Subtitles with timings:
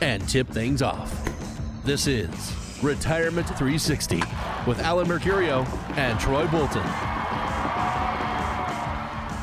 [0.00, 1.12] and tip things off.
[1.84, 4.22] This is Retirement 360
[4.66, 5.66] with Alan Mercurio
[5.96, 6.82] and Troy Bolton.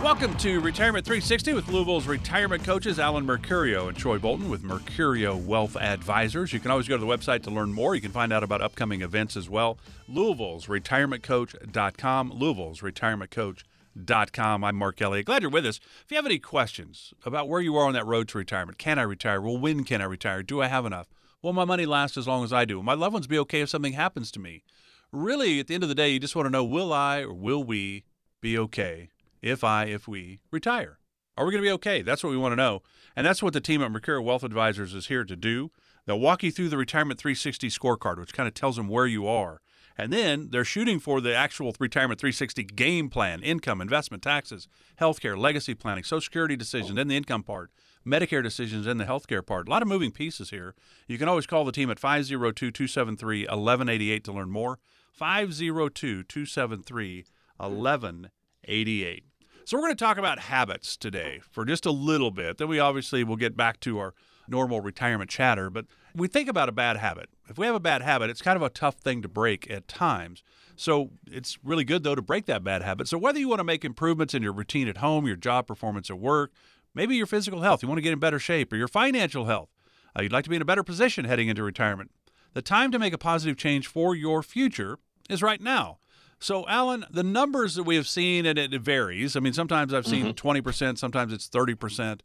[0.03, 5.41] Welcome to Retirement 360 with Louisville's retirement coaches Alan Mercurio and Troy Bolton with Mercurio
[5.41, 6.51] Wealth Advisors.
[6.51, 7.95] You can always go to the website to learn more.
[7.95, 9.77] You can find out about upcoming events as well.
[10.09, 12.31] Louisville's retirementcoach.com.
[12.31, 13.72] Louisville's retirementcoach.com.
[13.95, 15.27] I'm Mark Elliott.
[15.27, 15.79] Glad you're with us.
[16.03, 18.97] If you have any questions about where you are on that road to retirement, can
[18.97, 19.39] I retire?
[19.39, 20.41] Well, when can I retire?
[20.41, 21.07] Do I have enough?
[21.41, 22.77] Will my money last as long as I do?
[22.77, 24.63] Will my loved ones be okay if something happens to me?
[25.11, 27.33] Really, at the end of the day, you just want to know will I or
[27.33, 28.03] will we
[28.41, 29.09] be okay
[29.41, 30.97] if I, if we retire?
[31.37, 32.01] Are we going to be okay?
[32.01, 32.81] That's what we want to know.
[33.15, 35.71] And that's what the team at Mercurio Wealth Advisors is here to do.
[36.05, 39.27] They'll walk you through the Retirement 360 scorecard, which kind of tells them where you
[39.27, 39.61] are.
[39.97, 44.67] And then they're shooting for the actual Retirement 360 game plan income, investment, taxes,
[44.99, 47.71] healthcare, legacy planning, Social Security decisions, and the income part,
[48.05, 49.67] Medicare decisions, and the healthcare part.
[49.67, 50.75] A lot of moving pieces here.
[51.07, 54.79] You can always call the team at 502 273 1188 to learn more.
[55.11, 57.25] 502 273
[57.57, 59.23] 1188.
[59.65, 62.57] So, we're going to talk about habits today for just a little bit.
[62.57, 64.13] Then we obviously will get back to our
[64.47, 65.69] normal retirement chatter.
[65.69, 67.29] But we think about a bad habit.
[67.49, 69.87] If we have a bad habit, it's kind of a tough thing to break at
[69.87, 70.43] times.
[70.75, 73.07] So, it's really good, though, to break that bad habit.
[73.07, 76.09] So, whether you want to make improvements in your routine at home, your job performance
[76.09, 76.51] at work,
[76.95, 79.69] maybe your physical health, you want to get in better shape, or your financial health,
[80.17, 82.11] uh, you'd like to be in a better position heading into retirement,
[82.53, 84.97] the time to make a positive change for your future
[85.29, 85.99] is right now.
[86.39, 89.35] So, Alan, the numbers that we have seen, and it varies.
[89.35, 90.47] I mean, sometimes I've seen Mm-hmm.
[90.47, 92.19] 20%, sometimes it's 30%,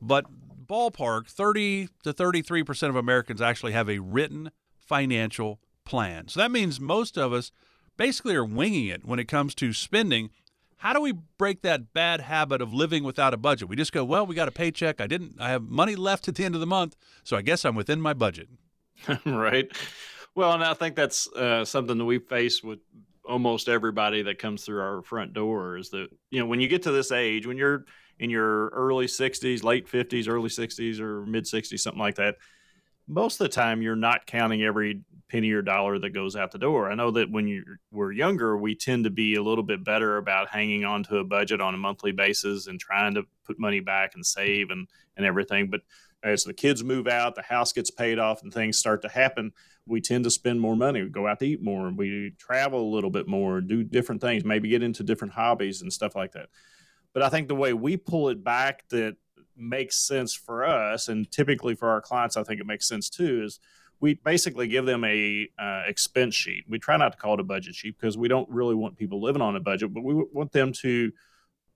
[0.00, 0.26] but
[0.66, 4.50] ballpark 30 to 33% of Americans actually have a written
[4.84, 6.28] financial plan.
[6.28, 7.52] So that means most of us
[7.96, 10.30] basically are winging it when it comes to spending.
[10.78, 13.68] How do we break that bad habit of living without a budget?
[13.68, 15.00] We just go, well, we got a paycheck.
[15.00, 17.64] I didn't, I have money left at the end of the month, so I guess
[17.64, 18.48] I'm within my budget.
[19.26, 19.70] right.
[20.34, 22.80] Well, and I think that's uh, something that we face with
[23.24, 26.82] almost everybody that comes through our front door is that, you know, when you get
[26.82, 27.84] to this age, when you're
[28.18, 32.36] in your early 60s, late 50s, early 60s, or mid 60s, something like that,
[33.06, 36.58] most of the time you're not counting every penny or dollar that goes out the
[36.58, 36.90] door.
[36.90, 40.16] I know that when you were younger, we tend to be a little bit better
[40.16, 43.80] about hanging on to a budget on a monthly basis and trying to put money
[43.80, 45.70] back and save and, and everything.
[45.70, 45.80] But
[46.22, 49.52] as the kids move out, the house gets paid off, and things start to happen,
[49.86, 51.02] we tend to spend more money.
[51.02, 54.44] We go out to eat more, we travel a little bit more, do different things,
[54.44, 56.48] maybe get into different hobbies and stuff like that.
[57.12, 59.16] But I think the way we pull it back that
[59.56, 63.42] makes sense for us, and typically for our clients, I think it makes sense too,
[63.44, 63.60] is
[64.00, 66.64] we basically give them a uh, expense sheet.
[66.68, 69.22] We try not to call it a budget sheet because we don't really want people
[69.22, 71.12] living on a budget, but we want them to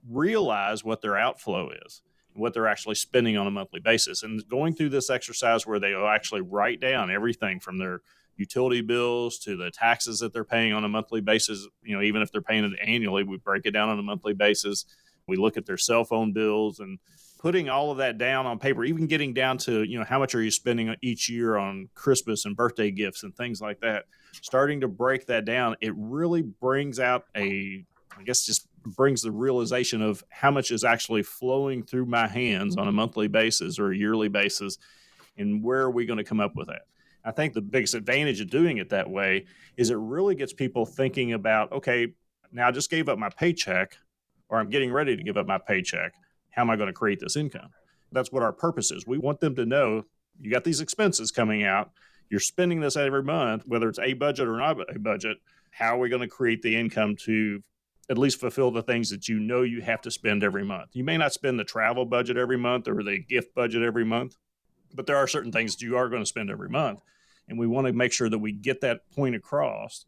[0.09, 2.01] realize what their outflow is
[2.39, 4.23] what they're actually spending on a monthly basis.
[4.23, 8.01] And going through this exercise where they actually write down everything from their
[8.37, 12.21] utility bills to the taxes that they're paying on a monthly basis, you know, even
[12.21, 14.85] if they're paying it annually, we break it down on a monthly basis.
[15.27, 16.99] We look at their cell phone bills and
[17.39, 20.35] putting all of that down on paper, even getting down to, you know, how much
[20.35, 24.05] are you spending each year on Christmas and birthday gifts and things like that.
[24.33, 27.83] Starting to break that down, it really brings out a
[28.17, 32.75] I guess just brings the realization of how much is actually flowing through my hands
[32.75, 32.97] on a mm-hmm.
[32.97, 34.77] monthly basis or a yearly basis,
[35.37, 36.81] and where are we going to come up with that?
[37.23, 39.45] I think the biggest advantage of doing it that way
[39.77, 42.13] is it really gets people thinking about okay,
[42.51, 43.97] now I just gave up my paycheck,
[44.49, 46.13] or I'm getting ready to give up my paycheck.
[46.51, 47.69] How am I going to create this income?
[48.11, 49.05] That's what our purpose is.
[49.05, 50.03] We want them to know
[50.39, 51.91] you got these expenses coming out.
[52.29, 55.37] You're spending this every month, whether it's a budget or not a budget.
[55.71, 57.61] How are we going to create the income to
[58.09, 60.89] at least fulfill the things that you know you have to spend every month.
[60.93, 64.35] You may not spend the travel budget every month or the gift budget every month,
[64.93, 67.01] but there are certain things that you are going to spend every month.
[67.47, 70.05] And we want to make sure that we get that point across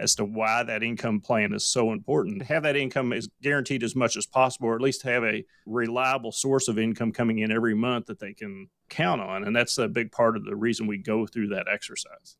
[0.00, 2.42] as to why that income plan is so important.
[2.42, 6.32] Have that income is guaranteed as much as possible, or at least have a reliable
[6.32, 9.44] source of income coming in every month that they can count on.
[9.44, 12.36] And that's a big part of the reason we go through that exercise.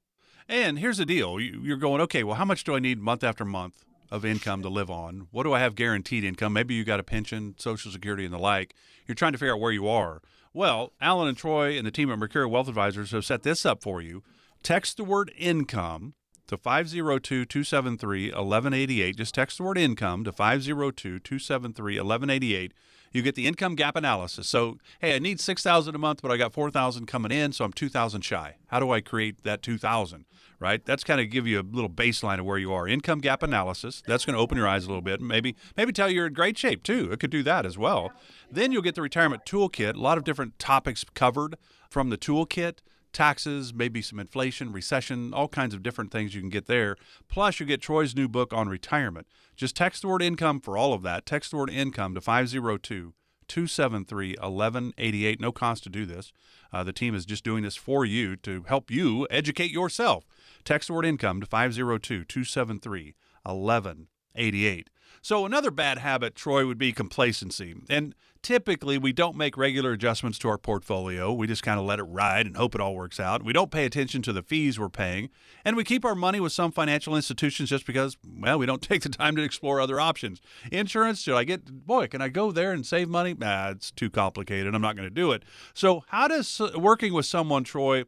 [0.48, 3.44] And here's the deal you're going, okay, well, how much do I need month after
[3.44, 3.84] month?
[4.10, 5.28] of income to live on?
[5.30, 6.52] What do I have guaranteed income?
[6.52, 8.74] Maybe you got a pension, Social Security, and the like.
[9.06, 10.20] You're trying to figure out where you are.
[10.52, 13.82] Well, Alan and Troy and the team at Mercurio Wealth Advisors have set this up
[13.82, 14.24] for you.
[14.62, 16.14] Text the word income
[16.50, 19.16] to 502 273 1188.
[19.16, 22.74] Just text the word income to 502 273 1188.
[23.12, 24.48] You get the income gap analysis.
[24.48, 27.72] So, hey, I need 6000 a month, but I got 4000 coming in, so I'm
[27.72, 28.56] 2000 shy.
[28.66, 30.24] How do I create that 2000?
[30.58, 30.84] Right?
[30.84, 32.86] That's kind of give you a little baseline of where you are.
[32.86, 34.02] Income gap analysis.
[34.06, 35.20] That's going to open your eyes a little bit.
[35.20, 37.10] Maybe maybe tell you you're in great shape too.
[37.10, 38.12] It could do that as well.
[38.50, 39.94] Then you'll get the retirement toolkit.
[39.94, 41.56] A lot of different topics covered
[41.88, 42.80] from the toolkit
[43.12, 46.96] taxes, maybe some inflation, recession, all kinds of different things you can get there.
[47.28, 49.26] Plus, you get Troy's new book on retirement.
[49.56, 51.26] Just text the word income for all of that.
[51.26, 53.14] Text the word income to 502
[53.50, 55.40] 273 1188.
[55.40, 56.32] No cost to do this.
[56.72, 60.24] Uh, the team is just doing this for you to help you educate yourself.
[60.64, 64.90] Text the word income to 502 273 1188.
[65.22, 67.74] So, another bad habit, Troy, would be complacency.
[67.90, 71.32] And typically, we don't make regular adjustments to our portfolio.
[71.32, 73.42] We just kind of let it ride and hope it all works out.
[73.42, 75.30] We don't pay attention to the fees we're paying.
[75.64, 79.02] And we keep our money with some financial institutions just because, well, we don't take
[79.02, 80.40] the time to explore other options.
[80.72, 83.34] Insurance, should I get, boy, can I go there and save money?
[83.34, 84.74] Nah, it's too complicated.
[84.74, 85.44] I'm not going to do it.
[85.74, 88.04] So, how does uh, working with someone, Troy,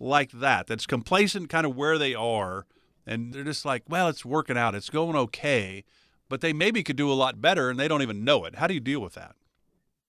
[0.00, 2.66] like that, that's complacent kind of where they are,
[3.06, 5.84] and they're just like, well, it's working out, it's going okay
[6.28, 8.56] but they maybe could do a lot better and they don't even know it.
[8.56, 9.34] How do you deal with that?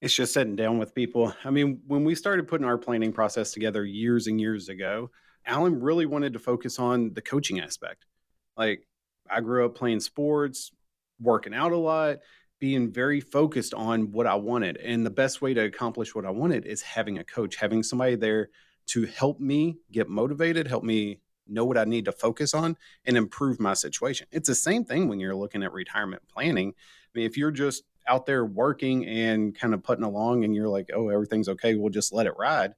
[0.02, 1.34] It's just sitting down with people.
[1.44, 5.12] I mean, when we started putting our planning process together years and years ago,
[5.46, 8.06] Alan really wanted to focus on the coaching aspect.
[8.56, 8.88] Like,
[9.30, 10.72] I grew up playing sports,
[11.20, 12.20] working out a lot,
[12.60, 14.78] being very focused on what I wanted.
[14.78, 18.16] And the best way to accomplish what I wanted is having a coach, having somebody
[18.16, 18.50] there
[18.88, 23.18] to help me get motivated, help me know what I need to focus on and
[23.18, 24.28] improve my situation.
[24.32, 26.70] It's the same thing when you're looking at retirement planning.
[26.70, 30.68] I mean, if you're just out there working and kind of putting along and you're
[30.68, 32.74] like, oh, everything's okay, we'll just let it ride.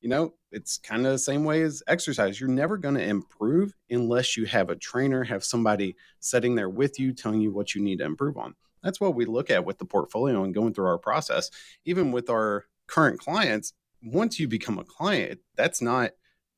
[0.00, 2.40] You know, it's kind of the same way as exercise.
[2.40, 6.98] You're never going to improve unless you have a trainer, have somebody sitting there with
[6.98, 8.54] you telling you what you need to improve on.
[8.82, 11.50] That's what we look at with the portfolio and going through our process.
[11.84, 13.72] Even with our current clients,
[14.02, 16.10] once you become a client, that's not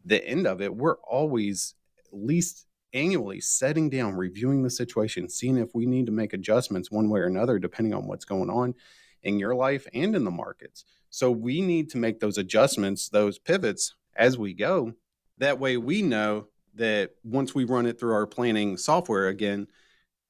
[0.04, 5.58] the end of it, we're always at least annually setting down, reviewing the situation, seeing
[5.58, 8.74] if we need to make adjustments one way or another, depending on what's going on
[9.22, 10.84] in your life and in the markets.
[11.10, 14.94] So we need to make those adjustments, those pivots as we go.
[15.38, 19.66] That way we know that once we run it through our planning software again,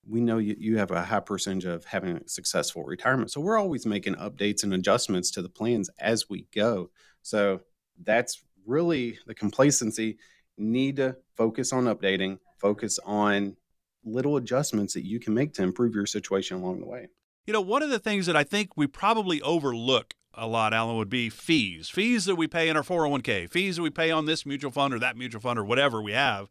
[0.09, 3.31] we know you, you have a high percentage of having a successful retirement.
[3.31, 6.91] So we're always making updates and adjustments to the plans as we go.
[7.23, 7.61] So
[8.03, 10.19] that's really the complacency
[10.57, 13.57] need to focus on updating, focus on
[14.05, 17.09] little adjustments that you can make to improve your situation along the way.
[17.47, 20.97] You know, one of the things that I think we probably overlook a lot, Alan,
[20.97, 21.89] would be fees.
[21.89, 24.93] Fees that we pay in our 401k, fees that we pay on this mutual fund
[24.93, 26.51] or that mutual fund or whatever we have.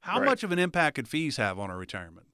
[0.00, 0.26] How right.
[0.26, 2.26] much of an impact could fees have on our retirement?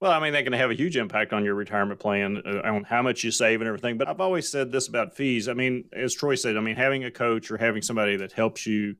[0.00, 2.84] Well, I mean, they can have a huge impact on your retirement plan, uh, on
[2.84, 3.96] how much you save and everything.
[3.96, 5.48] But I've always said this about fees.
[5.48, 8.66] I mean, as Troy said, I mean, having a coach or having somebody that helps
[8.66, 8.96] you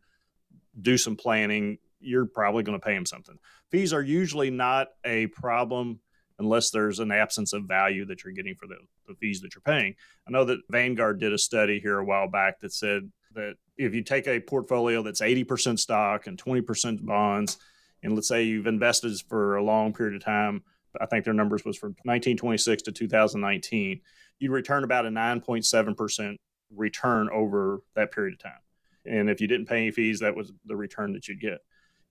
[0.80, 3.38] do some planning, you're probably going to pay them something.
[3.70, 6.00] Fees are usually not a problem
[6.38, 9.62] unless there's an absence of value that you're getting for the, the fees that you're
[9.62, 9.94] paying.
[10.26, 13.94] I know that Vanguard did a study here a while back that said that if
[13.94, 17.58] you take a portfolio that's 80% stock and 20% bonds,
[18.02, 20.62] and let's say you've invested for a long period of time,
[21.00, 24.00] I think their numbers was from 1926 to 2019,
[24.38, 26.36] you'd return about a 9.7%
[26.74, 28.60] return over that period of time.
[29.06, 31.58] And if you didn't pay any fees, that was the return that you'd get.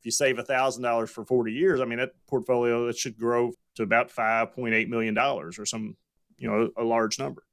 [0.04, 3.84] If you save $1,000 for 40 years, I mean, that portfolio that should grow to
[3.84, 5.96] about $5.8 million or some,
[6.38, 7.44] you know, a large number.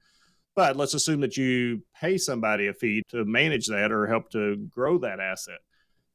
[0.57, 4.57] But let's assume that you pay somebody a fee to manage that or help to
[4.57, 5.61] grow that asset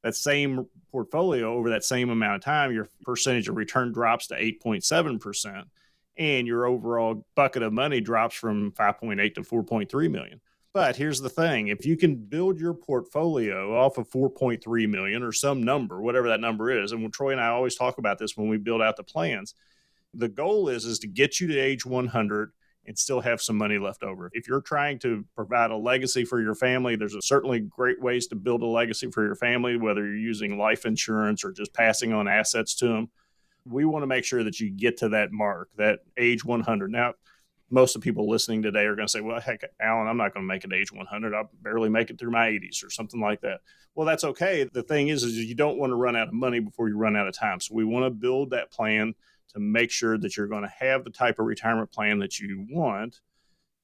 [0.05, 4.35] that same portfolio over that same amount of time, your percentage of return drops to
[4.35, 5.63] 8.7%,
[6.17, 10.39] and your overall bucket of money drops from 5.8 to 4.3 million.
[10.75, 15.31] But here's the thing if you can build your portfolio off of 4.3 million or
[15.31, 18.49] some number, whatever that number is, and Troy and I always talk about this when
[18.49, 19.55] we build out the plans,
[20.13, 22.51] the goal is is to get you to age 100
[22.87, 24.29] and still have some money left over.
[24.33, 28.35] If you're trying to provide a legacy for your family, there's certainly great ways to
[28.35, 32.27] build a legacy for your family, whether you're using life insurance or just passing on
[32.27, 33.09] assets to them.
[33.63, 36.91] We want to make sure that you get to that mark, that age 100.
[36.91, 37.13] Now,
[37.69, 40.33] most of the people listening today are going to say, well, heck, Alan, I'm not
[40.33, 41.33] going to make it age 100.
[41.33, 43.61] I'll barely make it through my 80s or something like that.
[43.95, 44.69] Well, that's okay.
[44.71, 47.15] The thing is, is you don't want to run out of money before you run
[47.15, 47.59] out of time.
[47.59, 49.15] So we want to build that plan
[49.53, 52.67] to make sure that you're going to have the type of retirement plan that you
[52.69, 53.21] want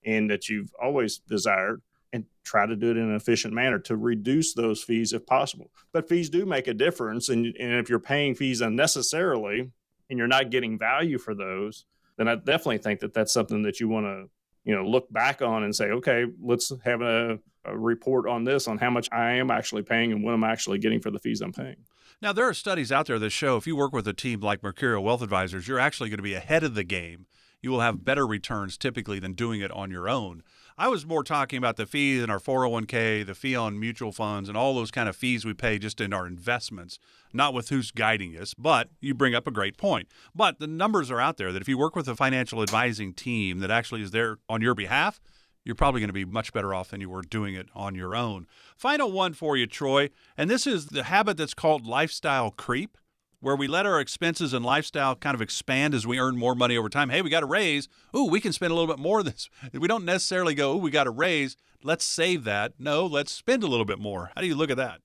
[0.05, 1.81] and that you've always desired
[2.13, 5.71] and try to do it in an efficient manner to reduce those fees if possible.
[5.91, 7.29] But fees do make a difference.
[7.29, 9.71] And, and if you're paying fees unnecessarily
[10.09, 11.85] and you're not getting value for those,
[12.21, 14.29] then I definitely think that that's something that you want to,
[14.63, 18.67] you know, look back on and say, okay, let's have a, a report on this
[18.67, 21.41] on how much I am actually paying and what I'm actually getting for the fees
[21.41, 21.77] I'm paying.
[22.21, 24.61] Now, there are studies out there that show if you work with a team like
[24.61, 27.25] Mercurio Wealth Advisors, you're actually going to be ahead of the game.
[27.59, 30.43] You will have better returns typically than doing it on your own.
[30.77, 34.49] I was more talking about the fees in our 401k, the fee on mutual funds,
[34.49, 36.97] and all those kind of fees we pay just in our investments,
[37.33, 38.53] not with who's guiding us.
[38.53, 40.07] But you bring up a great point.
[40.33, 43.59] But the numbers are out there that if you work with a financial advising team
[43.59, 45.19] that actually is there on your behalf,
[45.63, 48.15] you're probably going to be much better off than you were doing it on your
[48.15, 48.47] own.
[48.75, 52.97] Final one for you, Troy, and this is the habit that's called lifestyle creep
[53.41, 56.77] where we let our expenses and lifestyle kind of expand as we earn more money
[56.77, 57.09] over time.
[57.09, 57.89] Hey, we got a raise.
[58.15, 59.49] Ooh, we can spend a little bit more of this.
[59.73, 61.57] We don't necessarily go, ooh, we got a raise.
[61.83, 62.73] Let's save that.
[62.79, 64.31] No, let's spend a little bit more.
[64.35, 65.01] How do you look at that?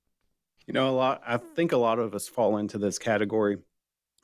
[0.66, 3.59] You know, a lot I think a lot of us fall into this category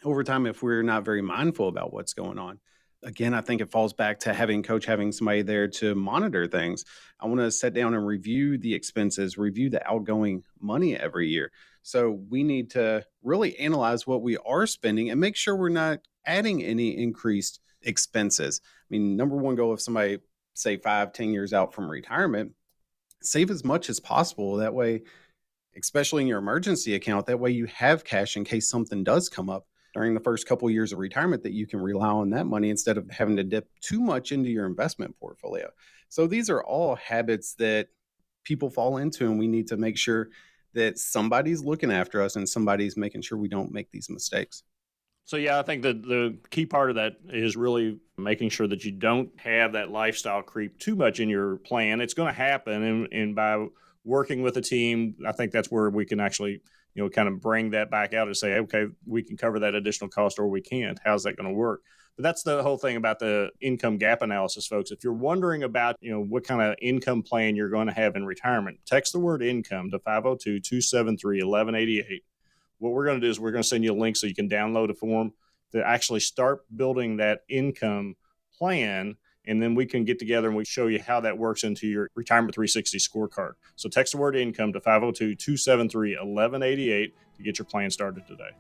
[0.05, 2.59] over time if we're not very mindful about what's going on.
[3.05, 6.85] Again, I think it falls back to having coach having somebody there to monitor things.
[7.21, 11.51] I want to sit down and review the expenses, review the outgoing money every year
[11.83, 16.01] so we need to really analyze what we are spending and make sure we're not
[16.25, 18.61] adding any increased expenses.
[18.65, 20.19] I mean, number one goal of somebody,
[20.55, 22.53] say five, ten years out from retirement,
[23.21, 24.57] save as much as possible.
[24.57, 25.03] That way,
[25.77, 29.51] especially in your emergency account, that way you have cash in case something does come
[29.51, 32.47] up during the first couple of years of retirement that you can rely on that
[32.47, 35.69] money instead of having to dip too much into your investment portfolio.
[36.09, 37.89] So these are all habits that
[38.45, 40.29] people fall into and we need to make sure
[40.75, 44.63] that somebody's looking after us and somebody's making sure we don't make these mistakes.
[45.25, 48.85] So yeah, I think that the key part of that is really making sure that
[48.85, 52.01] you don't have that lifestyle creep too much in your plan.
[52.01, 53.67] It's going to happen, and, and by
[54.05, 56.61] working with a team, I think that's where we can actually,
[56.95, 59.77] you know, kind of bring that back out and say, okay, we can cover that
[59.77, 60.99] additional cost, or we can't.
[61.05, 61.83] How's that going to work?
[62.17, 64.91] But that's the whole thing about the income gap analysis, folks.
[64.91, 68.17] If you're wondering about, you know, what kind of income plan you're going to have
[68.17, 72.25] in retirement, text the word income to 502 273 1188.
[72.79, 74.35] What we're going to do is we're going to send you a link so you
[74.35, 75.33] can download a form
[75.73, 78.17] to actually start building that income
[78.59, 79.17] plan
[79.47, 82.09] and then we can get together and we show you how that works into your
[82.15, 83.53] retirement 360 scorecard.
[83.77, 88.51] So text the word income to 502 273 1188 to get your plan started today.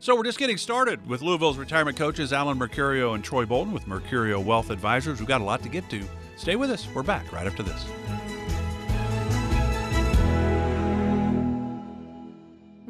[0.00, 3.86] So we're just getting started with Louisville's retirement coaches Alan Mercurio and Troy Bolton with
[3.86, 5.18] Mercurio Wealth Advisors.
[5.18, 6.04] We've got a lot to get to.
[6.36, 6.86] Stay with us.
[6.94, 7.84] We're back right after this.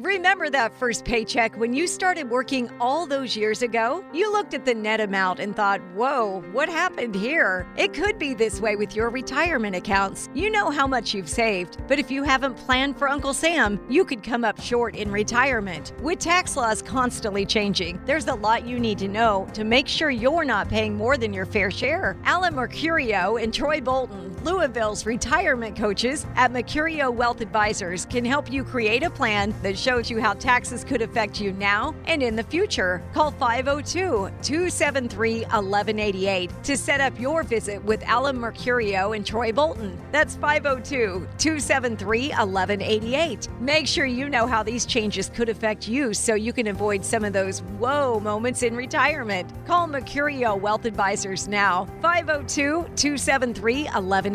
[0.09, 4.03] Remember that first paycheck when you started working all those years ago?
[4.11, 7.67] You looked at the net amount and thought, whoa, what happened here?
[7.77, 10.27] It could be this way with your retirement accounts.
[10.33, 14.03] You know how much you've saved, but if you haven't planned for Uncle Sam, you
[14.03, 15.93] could come up short in retirement.
[16.01, 20.09] With tax laws constantly changing, there's a lot you need to know to make sure
[20.09, 22.17] you're not paying more than your fair share.
[22.23, 28.63] Alan Mercurio and Troy Bolton, Louisville's retirement coaches at Mercurio Wealth Advisors, can help you
[28.63, 32.43] create a plan that shows you how taxes could affect you now and in the
[32.43, 33.03] future.
[33.13, 39.99] Call 502 273 1188 to set up your visit with Alan Mercurio and Troy Bolton.
[40.11, 43.49] That's 502 273 1188.
[43.59, 47.25] Make sure you know how these changes could affect you so you can avoid some
[47.25, 49.51] of those whoa moments in retirement.
[49.67, 51.85] Call Mercurio Wealth Advisors now.
[52.01, 54.28] 502 273 1188.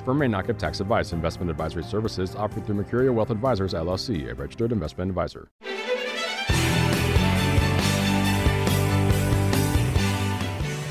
[0.00, 1.12] Firm may not give tax advice.
[1.12, 5.48] Investment advisory services offered through Mercurio Wealth Advisors, LLC, a registered investment investment advisor.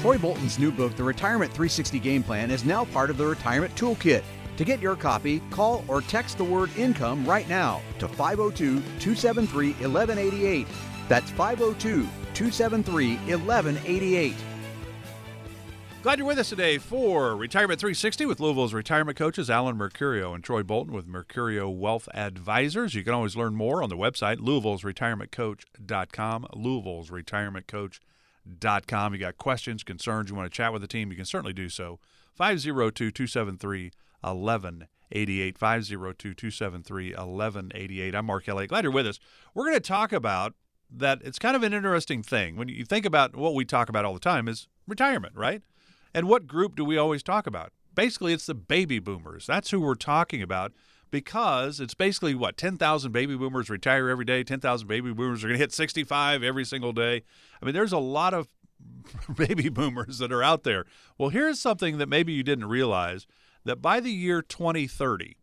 [0.01, 3.73] Troy Bolton's new book, The Retirement 360 Game Plan, is now part of the Retirement
[3.75, 4.23] Toolkit.
[4.57, 9.71] To get your copy, call or text the word income right now to 502 273
[9.71, 10.67] 1188.
[11.07, 14.35] That's 502 273 1188.
[16.03, 20.43] Glad you're with us today for Retirement 360 with Louisville's retirement coaches Alan Mercurio and
[20.43, 22.93] Troy Bolton with Mercurio Wealth Advisors.
[22.93, 29.13] You can always learn more on the website, louisville'sretirementcoach.com, louisville'sretirementcoach.com.
[29.13, 31.69] You got questions, concerns, you want to chat with the team, you can certainly do
[31.69, 32.01] so.
[32.36, 35.57] 502 273 1188.
[35.57, 38.13] 502 273 1188.
[38.13, 38.72] I'm Mark Elliott.
[38.72, 39.22] Glad you're with us.
[39.53, 40.53] We're going to talk about
[40.91, 41.22] that.
[41.24, 42.57] It's kind of an interesting thing.
[42.57, 45.62] When you think about what we talk about all the time is retirement, right?
[46.13, 47.72] And what group do we always talk about?
[47.96, 49.46] Basically, it's the baby boomers.
[49.48, 50.74] That's who we're talking about
[51.12, 54.43] because it's basically what 10,000 baby boomers retire every day.
[54.43, 57.24] 10,000 baby boomers are going to hit 65 every single day.
[57.62, 58.48] I mean, there's a lot of
[59.38, 60.86] baby boomers that are out there.
[61.17, 63.27] Well, here's something that maybe you didn't realize
[63.63, 65.38] that by the year 2030,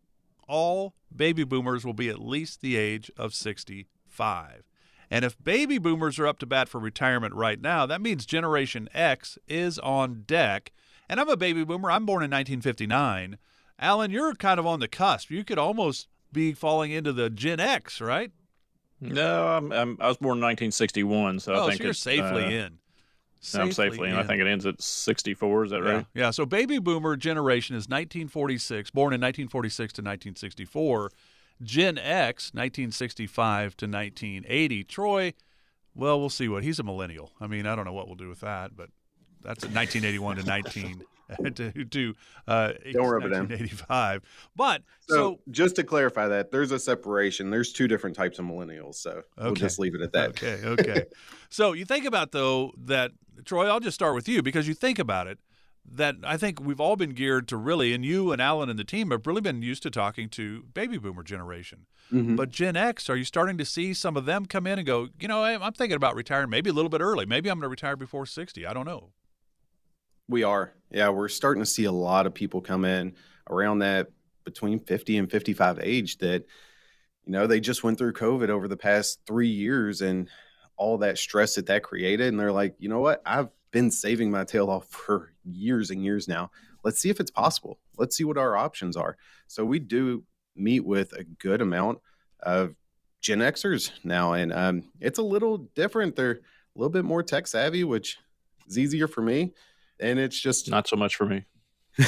[0.47, 4.63] all baby boomers will be at least the age of 65.
[5.11, 8.87] And if baby boomers are up to bat for retirement right now, that means Generation
[8.93, 10.71] X is on deck.
[11.09, 11.91] And I'm a baby boomer.
[11.91, 13.37] I'm born in 1959.
[13.77, 15.29] Alan, you're kind of on the cusp.
[15.29, 18.31] You could almost be falling into the Gen X, right?
[19.01, 22.45] No, I'm, I'm, i was born in 1961, so oh, I think so you're safely
[22.45, 22.77] uh, in.
[23.41, 24.15] Safely I'm safely in.
[24.15, 25.65] I think it ends at 64.
[25.65, 25.91] Is that yeah.
[25.91, 26.05] right?
[26.13, 26.29] Yeah.
[26.29, 31.11] So baby boomer generation is 1946, born in 1946 to 1964.
[31.61, 34.83] Gen X, 1965 to 1980.
[34.85, 35.33] Troy,
[35.95, 37.31] well, we'll see what he's a millennial.
[37.39, 38.89] I mean, I don't know what we'll do with that, but
[39.41, 41.03] that's 1981 to 19
[41.55, 42.15] to, to
[42.47, 43.47] uh, Don't rub it in.
[43.47, 44.21] 1985.
[44.55, 47.49] But So, so, just to clarify that, there's a separation.
[47.49, 48.95] There's two different types of millennials.
[48.95, 50.29] So we'll just leave it at that.
[50.29, 51.05] Okay, okay.
[51.49, 53.11] so you think about though that
[53.45, 55.39] Troy, I'll just start with you because you think about it.
[55.83, 58.83] That I think we've all been geared to really, and you and Alan and the
[58.83, 61.85] team have really been used to talking to baby boomer generation.
[62.11, 62.37] Mhm.
[62.37, 65.09] But Gen X, are you starting to see some of them come in and go,
[65.19, 67.25] you know, I'm thinking about retiring maybe a little bit early.
[67.25, 68.65] Maybe I'm going to retire before 60.
[68.65, 69.11] I don't know.
[70.29, 70.73] We are.
[70.91, 73.15] Yeah, we're starting to see a lot of people come in
[73.49, 74.07] around that
[74.45, 76.45] between 50 and 55 age that,
[77.25, 80.29] you know, they just went through COVID over the past three years and
[80.77, 82.27] all that stress that that created.
[82.27, 83.21] And they're like, you know what?
[83.25, 86.51] I've been saving my tail off for years and years now.
[86.83, 87.79] Let's see if it's possible.
[87.97, 89.17] Let's see what our options are.
[89.47, 90.23] So we do
[90.55, 91.99] meet with a good amount
[92.41, 92.75] of
[93.21, 94.33] Gen Xers now.
[94.33, 96.15] And um, it's a little different.
[96.15, 96.41] They're
[96.75, 98.17] a little bit more tech savvy, which
[98.67, 99.53] is easier for me
[100.01, 101.45] and it's just Not so much for me.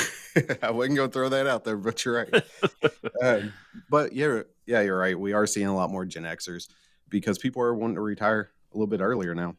[0.61, 2.43] I wasn't gonna throw that out there, but you're right.
[3.21, 3.53] um,
[3.89, 5.17] but yeah, yeah, you're right.
[5.17, 6.67] We are seeing a lot more Gen Xers
[7.09, 9.55] because people are wanting to retire a little bit earlier now.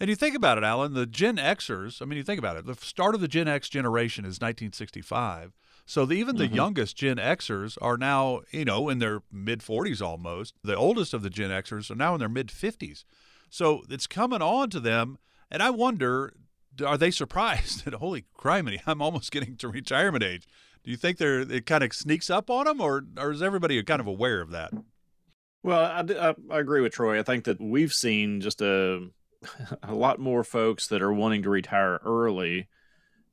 [0.00, 2.66] And you think about it, Alan, the Gen Xers, I mean, you think about it,
[2.66, 5.52] the start of the Gen X generation is 1965.
[5.86, 6.54] So the, even the Mhm.
[6.56, 10.54] youngest Gen Xers are now, you know, in their mid 40s almost.
[10.62, 13.04] The oldest of the Gen Xers are now in their mid 50s.
[13.50, 15.18] So it's coming on to them.
[15.50, 16.32] And I wonder,
[16.84, 20.46] are they surprised that, holy criminy, I'm almost getting to retirement age?
[20.82, 23.80] Do you think they're, it kind of sneaks up on them, or, or is everybody
[23.84, 24.72] kind of aware of that?
[25.62, 25.80] Well,
[26.50, 27.20] I agree with Troy.
[27.20, 29.08] I think that we've seen just a
[29.82, 32.68] a lot more folks that are wanting to retire early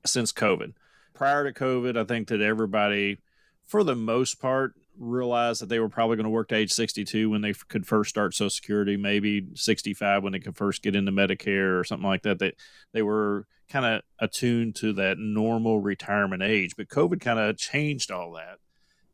[0.06, 0.74] since COVID.
[1.13, 3.19] Prior to COVID, I think that everybody,
[3.65, 7.30] for the most part, realized that they were probably going to work to age 62
[7.30, 11.12] when they could first start Social Security, maybe 65 when they could first get into
[11.12, 12.39] Medicare or something like that.
[12.39, 12.56] That
[12.91, 16.76] they were kind of attuned to that normal retirement age.
[16.76, 18.60] But COVID kind of changed all that.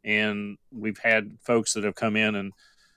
[0.03, 2.53] And we've had folks that have come in and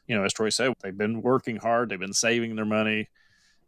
[0.08, 3.08] you know, as Troy said, they've been working hard, they've been saving their money.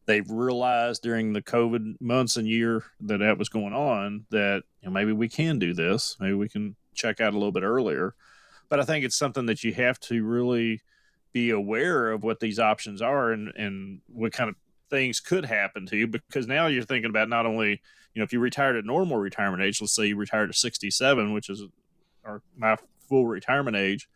[0.07, 4.89] They've realized during the COVID months and year that that was going on that you
[4.89, 6.17] know, maybe we can do this.
[6.19, 8.15] Maybe we can check out a little bit earlier.
[8.69, 10.81] But I think it's something that you have to really
[11.33, 14.57] be aware of what these options are and, and what kind of
[14.91, 18.33] things could happen to you because now you're thinking about not only, you know, if
[18.33, 21.63] you retired at normal retirement age, let's say you retired at 67, which is
[22.25, 22.77] our, my
[23.09, 24.09] full retirement age,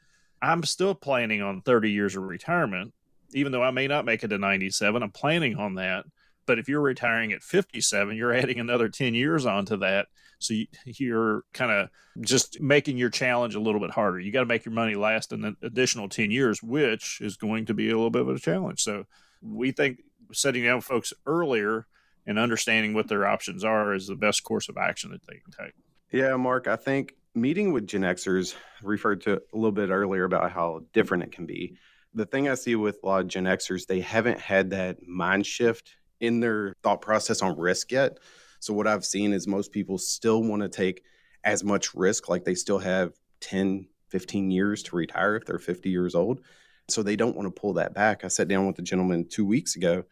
[0.43, 2.93] I'm still planning on 30 years of retirement,
[3.35, 5.03] even though I may not make it to 97.
[5.03, 6.07] I'm planning on that.
[6.47, 10.07] But if you're retiring at 57, you're adding another 10 years onto that.
[10.39, 11.89] So you, you're kind of
[12.21, 14.21] just making your challenge a little bit harder.
[14.21, 17.75] You got to make your money last an additional 10 years, which is going to
[17.75, 18.83] be a little bit of a challenge.
[18.83, 19.05] So
[19.43, 21.87] we think setting down folks earlier
[22.27, 25.67] and understanding what their options are is the best course of action that they can
[25.67, 25.75] take.
[26.13, 30.53] Yeah, Mark, I think meeting with Gen Xers referred to a little bit earlier about
[30.53, 31.77] how different it can be.
[32.15, 35.47] The thing I see with a lot of Gen Xers, they haven't had that mind
[35.47, 38.19] shift in their thought process on risk yet.
[38.61, 41.03] So what I've seen is most people still want to take
[41.43, 45.91] as much risk, like they still have 10, 15 years to retire if they're 50
[45.91, 46.41] years old.
[46.89, 48.25] So they don't want to pull that back.
[48.25, 50.05] I sat down with a gentleman two weeks ago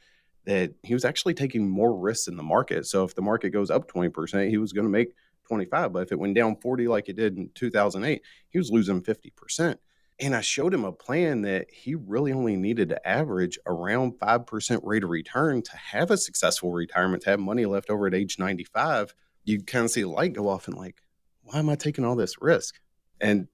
[0.44, 2.86] that he was actually taking more risks in the market.
[2.86, 5.14] So if the market goes up 20%, he was going to make
[5.46, 5.92] 25.
[5.92, 9.76] But if it went down 40 like it did in 2008, he was losing 50%.
[10.22, 14.80] And I showed him a plan that he really only needed to average around 5%
[14.84, 18.38] rate of return to have a successful retirement, to have money left over at age
[18.38, 19.16] 95.
[19.44, 21.02] You kind of see the light go off and like,
[21.42, 22.78] why am I taking all this risk?
[23.20, 23.48] And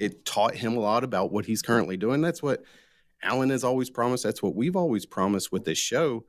[0.00, 2.20] it taught him a lot about what he's currently doing.
[2.20, 2.64] That's what
[3.22, 4.24] Alan has always promised.
[4.24, 6.24] That's what we've always promised with this show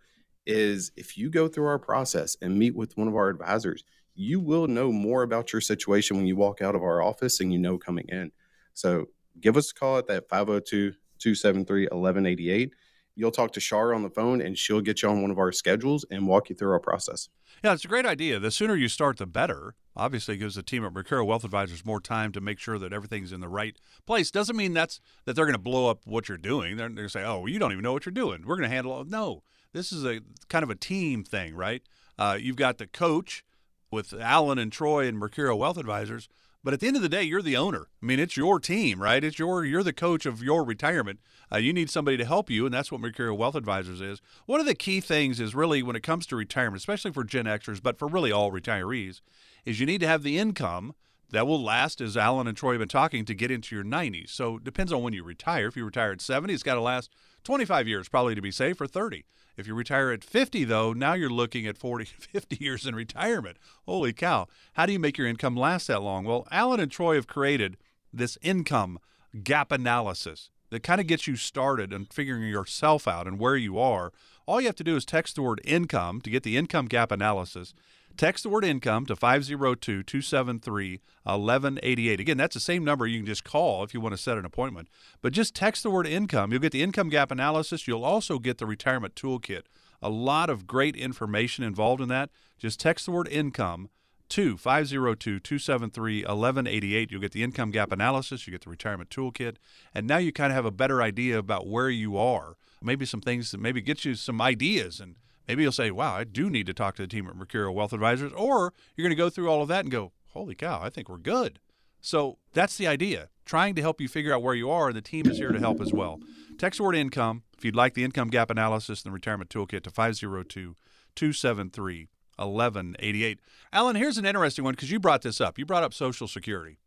[0.45, 4.39] is if you go through our process and meet with one of our advisors, you
[4.39, 7.57] will know more about your situation when you walk out of our office than you
[7.57, 8.31] know coming in.
[8.75, 9.07] So
[9.41, 12.73] give us a call at that 502 273 1188.
[13.15, 15.51] You'll talk to Shar on the phone and she'll get you on one of our
[15.51, 17.27] schedules and walk you through our process.
[17.63, 18.39] Yeah, it's a great idea.
[18.39, 19.75] The sooner you start, the better.
[19.95, 22.93] obviously it gives the team at Mercurio Wealth Advisors more time to make sure that
[22.93, 23.75] everything's in the right
[24.05, 24.31] place.
[24.31, 26.77] Doesn't mean that's that they're going to blow up what you're doing.
[26.77, 28.43] They're, they're going to say, "Oh, well, you don't even know what you're doing.
[28.45, 31.81] We're going to handle it." No, this is a kind of a team thing, right?
[32.17, 33.43] Uh, you've got the coach
[33.91, 36.29] with Alan and Troy and Mercurio Wealth Advisors,
[36.63, 37.87] but at the end of the day, you're the owner.
[38.01, 39.23] I mean, it's your team, right?
[39.23, 41.19] It's your you're the coach of your retirement.
[41.51, 44.21] Uh, you need somebody to help you, and that's what Mercurio Wealth Advisors is.
[44.45, 47.45] One of the key things is really when it comes to retirement, especially for Gen
[47.45, 49.21] Xers, but for really all retirees,
[49.65, 50.93] is you need to have the income
[51.31, 54.29] that will last, as Alan and Troy have been talking, to get into your 90s.
[54.29, 55.67] So it depends on when you retire.
[55.67, 57.09] If you retire at 70, it's got to last
[57.43, 59.25] 25 years, probably to be safe, or 30.
[59.59, 63.57] If you retire at 50, though, now you're looking at 40, 50 years in retirement.
[63.85, 64.47] Holy cow.
[64.73, 66.23] How do you make your income last that long?
[66.23, 67.75] Well, Alan and Troy have created
[68.13, 68.99] this income
[69.43, 73.77] gap analysis that kind of gets you started and figuring yourself out and where you
[73.77, 74.13] are.
[74.45, 77.11] All you have to do is text the word income to get the income gap
[77.11, 77.73] analysis.
[78.19, 82.19] Text the word income to 502 273 1188.
[82.19, 84.43] Again, that's the same number you can just call if you want to set an
[84.43, 84.89] appointment.
[85.21, 86.51] But just text the word income.
[86.51, 87.87] You'll get the income gap analysis.
[87.87, 89.61] You'll also get the retirement toolkit.
[90.01, 92.29] A lot of great information involved in that.
[92.57, 93.87] Just text the word income
[94.27, 97.11] to 502 273 1188.
[97.11, 99.55] You'll get the income gap analysis, you get the retirement toolkit,
[99.95, 102.57] and now you kind of have a better idea about where you are.
[102.83, 105.15] Maybe some things that maybe get you some ideas and
[105.49, 107.91] maybe you'll say, wow, I do need to talk to the team at Mercurio Wealth
[107.91, 108.31] Advisors.
[108.33, 111.09] Or you're going to go through all of that and go, holy cow, I think
[111.09, 111.59] we're good.
[112.01, 115.01] So that's the idea, trying to help you figure out where you are, and the
[115.01, 116.19] team is here to help as well.
[116.59, 119.89] Text word income if you'd like the income gap analysis and the retirement toolkit to
[119.89, 120.75] 502
[121.15, 122.07] 273
[122.37, 123.39] 1188.
[123.73, 125.57] Alan, here's an interesting one because you brought this up.
[125.57, 126.77] You brought up Social Security.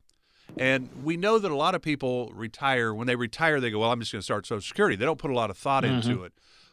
[0.57, 2.95] And we know that a lot of people retire.
[2.95, 4.97] When they retire, they go, Well, I'm just going to start Social Security.
[4.97, 6.11] They don't put a lot of thought mm-hmm.
[6.11, 6.33] into it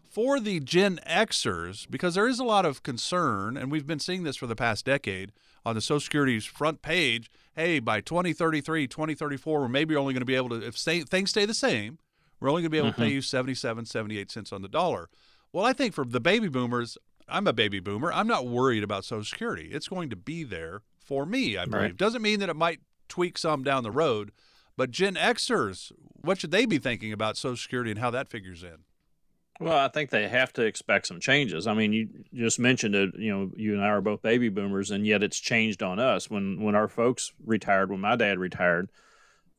[0.10, 4.24] for the Gen Xers, because there is a lot of concern, and we've been seeing
[4.24, 5.32] this for the past decade
[5.66, 7.30] on the Social Security's front page.
[7.56, 11.30] Hey, by 2033, 2034, we're maybe only going to be able to, if stay, things
[11.30, 12.00] stay the same,
[12.40, 13.02] we're only going to be able mm-hmm.
[13.02, 15.10] to pay you 77, 78 cents on the dollar.
[15.54, 18.12] Well, I think for the baby boomers, I'm a baby boomer.
[18.12, 19.70] I'm not worried about Social Security.
[19.72, 21.82] It's going to be there for me, I believe.
[21.82, 21.98] Right.
[21.98, 24.32] Doesn't mean that it might tweak some down the road,
[24.76, 25.92] but Gen Xers,
[26.22, 28.78] what should they be thinking about Social Security and how that figures in?
[29.60, 31.68] Well, I think they have to expect some changes.
[31.68, 33.10] I mean, you just mentioned it.
[33.18, 36.30] You know, you and I are both baby boomers, and yet it's changed on us.
[36.30, 38.90] When when our folks retired, when my dad retired,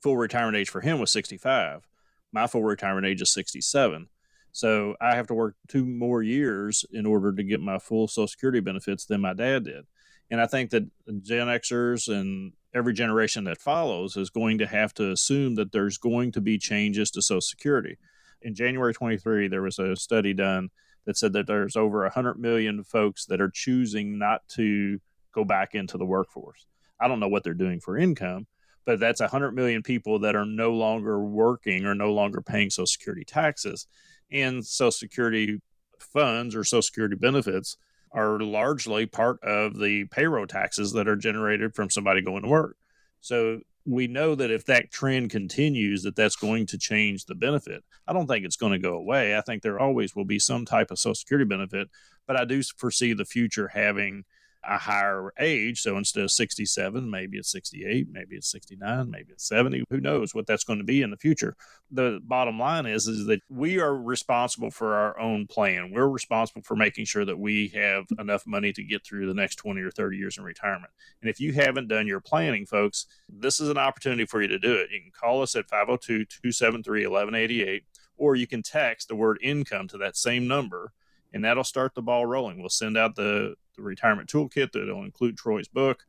[0.02, 1.86] full retirement age for him was sixty five.
[2.32, 4.08] My full retirement age is sixty seven.
[4.52, 8.26] So I have to work two more years in order to get my full Social
[8.26, 9.86] Security benefits than my dad did.
[10.30, 10.88] And I think that
[11.22, 15.98] Gen Xers and every generation that follows is going to have to assume that there's
[15.98, 17.98] going to be changes to Social Security
[18.42, 20.70] in January 23, there was a study done
[21.06, 25.00] that said that there's over 100 million folks that are choosing not to
[25.32, 26.66] go back into the workforce.
[27.00, 28.46] I don't know what they're doing for income,
[28.84, 32.86] but that's 100 million people that are no longer working or no longer paying Social
[32.86, 33.86] Security taxes.
[34.30, 35.60] And Social Security
[35.98, 37.76] funds or Social Security benefits
[38.12, 42.76] are largely part of the payroll taxes that are generated from somebody going to work.
[43.20, 47.82] So we know that if that trend continues that that's going to change the benefit.
[48.06, 49.36] I don't think it's going to go away.
[49.36, 51.88] I think there always will be some type of social security benefit
[52.30, 54.24] but i do foresee the future having
[54.64, 55.80] a higher age.
[55.80, 59.84] So instead of 67, maybe it's 68, maybe it's 69, maybe it's 70.
[59.90, 61.56] Who knows what that's going to be in the future?
[61.90, 65.90] The bottom line is, is that we are responsible for our own plan.
[65.92, 69.56] We're responsible for making sure that we have enough money to get through the next
[69.56, 70.92] 20 or 30 years in retirement.
[71.22, 74.58] And if you haven't done your planning, folks, this is an opportunity for you to
[74.58, 74.90] do it.
[74.90, 77.84] You can call us at 502 273 1188,
[78.18, 80.92] or you can text the word income to that same number
[81.32, 82.58] and that'll start the ball rolling.
[82.60, 86.04] We'll send out the the retirement toolkit that'll include Troy's book,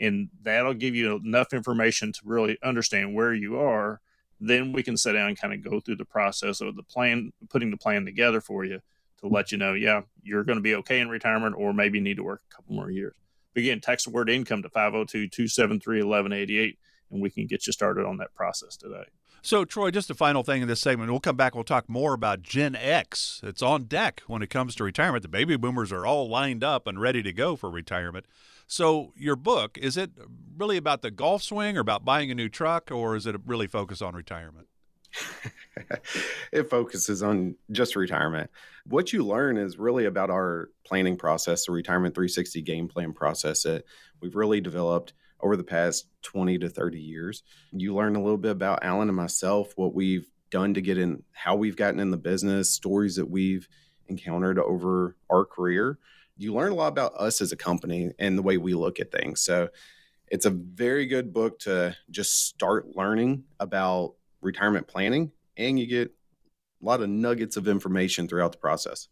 [0.00, 4.00] and that'll give you enough information to really understand where you are.
[4.40, 7.32] Then we can sit down and kind of go through the process of the plan,
[7.50, 8.80] putting the plan together for you
[9.20, 12.16] to let you know, yeah, you're going to be okay in retirement, or maybe need
[12.18, 13.14] to work a couple more years.
[13.52, 16.78] But again, text the word income to 502 273 1188,
[17.10, 19.04] and we can get you started on that process today.
[19.42, 21.10] So, Troy, just a final thing in this segment.
[21.10, 21.54] We'll come back.
[21.54, 23.40] We'll talk more about Gen X.
[23.44, 25.22] It's on deck when it comes to retirement.
[25.22, 28.26] The baby boomers are all lined up and ready to go for retirement.
[28.66, 30.10] So, your book is it
[30.56, 33.66] really about the golf swing, or about buying a new truck, or is it really
[33.66, 34.66] focused on retirement?
[36.52, 38.50] it focuses on just retirement.
[38.84, 43.62] What you learn is really about our planning process, the retirement 360 game plan process
[43.62, 43.84] that
[44.20, 47.42] we've really developed over the past 20 to 30 years.
[47.72, 51.22] You learn a little bit about Alan and myself, what we've done to get in,
[51.32, 53.68] how we've gotten in the business, stories that we've
[54.08, 55.98] encountered over our career.
[56.36, 59.12] You learn a lot about us as a company and the way we look at
[59.12, 59.40] things.
[59.40, 59.68] So
[60.30, 66.08] It's a very good book to just start learning about retirement planning, and you get
[66.82, 69.08] a lot of nuggets of information throughout the process.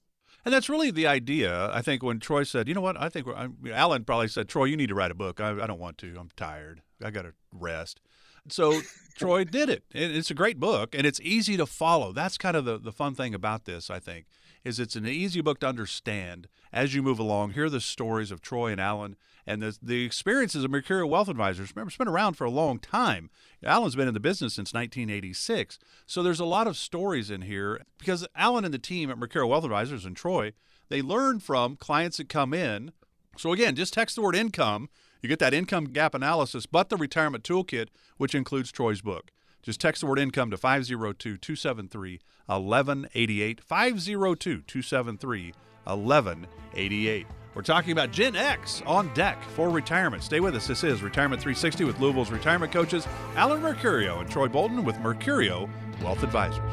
[0.47, 1.71] And that's really the idea.
[1.73, 3.27] I think when Troy said, you know what, I think
[3.69, 5.41] Alan probably said, Troy, you need to write a book.
[5.41, 6.15] I, I don't want to.
[6.17, 6.83] I'm tired.
[7.05, 8.01] I got to rest.
[8.49, 8.81] So
[9.17, 9.83] Troy did it.
[9.91, 12.13] It's a great book and it's easy to follow.
[12.13, 14.27] That's kind of the, the fun thing about this, I think,
[14.67, 17.53] is it's an easy book to understand as you move along.
[17.53, 19.15] Hear the stories of Troy and Alan
[19.47, 21.71] and the, the experiences of Mercurio Wealth Advisors.
[21.75, 23.31] Remember, it's been around for a long time.
[23.63, 25.79] Alan's been in the business since 1986.
[26.05, 29.49] So there's a lot of stories in here because Alan and the team at Mercurio
[29.49, 30.53] Wealth Advisors and Troy,
[30.89, 32.91] they learn from clients that come in.
[33.39, 34.89] So again, just text the word income.
[35.23, 39.31] You get that income gap analysis, but the retirement toolkit, which includes Troy's book.
[39.67, 43.61] Just text the word income to 502 273 1188.
[43.61, 47.27] 502 273 1188.
[47.53, 50.23] We're talking about Gen X on deck for retirement.
[50.23, 50.69] Stay with us.
[50.69, 55.69] This is Retirement 360 with Louisville's retirement coaches, Alan Mercurio and Troy Bolton with Mercurio
[56.01, 56.73] Wealth Advisors.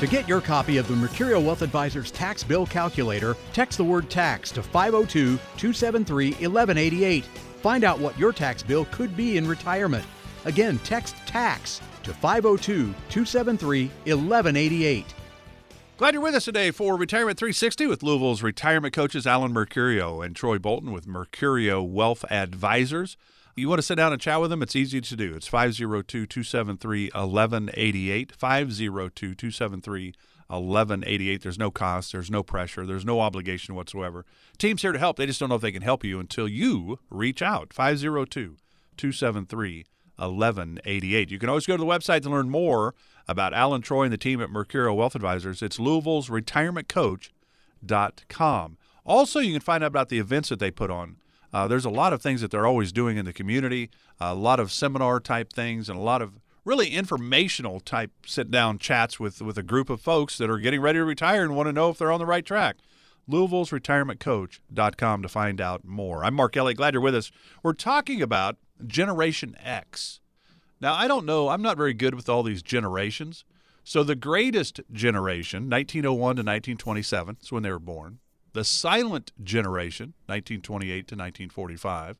[0.00, 4.10] To get your copy of the Mercurio Wealth Advisors Tax Bill Calculator, text the word
[4.10, 7.24] tax to 502 273 1188.
[7.62, 10.04] Find out what your tax bill could be in retirement.
[10.44, 15.14] Again, text tax to 502 273 1188.
[15.96, 20.36] Glad you're with us today for Retirement 360 with Louisville's retirement coaches Alan Mercurio and
[20.36, 23.16] Troy Bolton with Mercurio Wealth Advisors.
[23.58, 24.60] You want to sit down and chat with them?
[24.60, 25.34] It's easy to do.
[25.34, 28.32] It's 502 273 1188.
[28.32, 30.12] 502 273
[30.48, 31.42] 1188.
[31.42, 34.26] There's no cost, there's no pressure, there's no obligation whatsoever.
[34.58, 35.16] Team's here to help.
[35.16, 37.72] They just don't know if they can help you until you reach out.
[37.72, 38.58] 502
[38.98, 39.86] 273
[40.18, 41.30] 1188.
[41.30, 42.94] You can always go to the website to learn more
[43.26, 45.62] about Alan Troy and the team at Mercurio Wealth Advisors.
[45.62, 48.76] It's Louisville's retirementcoach.com.
[49.06, 51.16] Also, you can find out about the events that they put on.
[51.52, 54.60] Uh, there's a lot of things that they're always doing in the community, a lot
[54.60, 59.40] of seminar type things, and a lot of really informational type sit down chats with,
[59.40, 61.90] with a group of folks that are getting ready to retire and want to know
[61.90, 62.76] if they're on the right track.
[63.28, 66.24] Louisville's retirementcoach.com to find out more.
[66.24, 66.76] I'm Mark Elliott.
[66.76, 67.32] Glad you're with us.
[67.62, 68.56] We're talking about
[68.86, 70.20] Generation X.
[70.80, 73.44] Now, I don't know, I'm not very good with all these generations.
[73.82, 78.18] So, the greatest generation, 1901 to 1927, is when they were born
[78.56, 82.16] the silent generation, 1928 to 1945.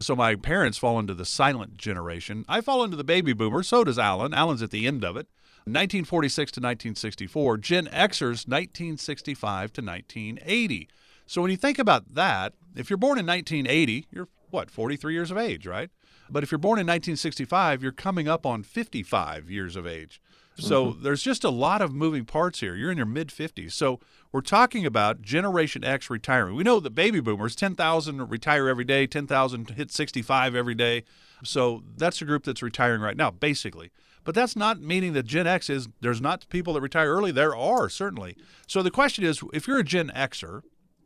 [0.00, 2.44] So my parents fall into the silent generation.
[2.46, 3.62] I fall into the baby boomer.
[3.62, 4.34] So does Alan.
[4.34, 5.28] Alan's at the end of it.
[5.64, 7.56] 1946 to 1964.
[7.56, 10.88] Gen Xers, 1965 to 1980.
[11.26, 15.30] So when you think about that, if you're born in 1980, you're what, 43 years
[15.30, 15.88] of age, right?
[16.28, 20.20] But if you're born in 1965, you're coming up on 55 years of age.
[20.58, 21.02] So mm-hmm.
[21.02, 22.74] there's just a lot of moving parts here.
[22.74, 23.72] You're in your mid 50s.
[23.72, 24.00] So
[24.32, 26.54] we're talking about Generation X retiring.
[26.54, 31.04] We know that baby boomers, 10,000 retire every day, 10,000 hit 65 every day.
[31.44, 33.90] So that's a group that's retiring right now, basically.
[34.24, 37.32] But that's not meaning that Gen X is, there's not people that retire early.
[37.32, 38.36] There are, certainly.
[38.66, 40.62] So the question is if you're a Gen Xer,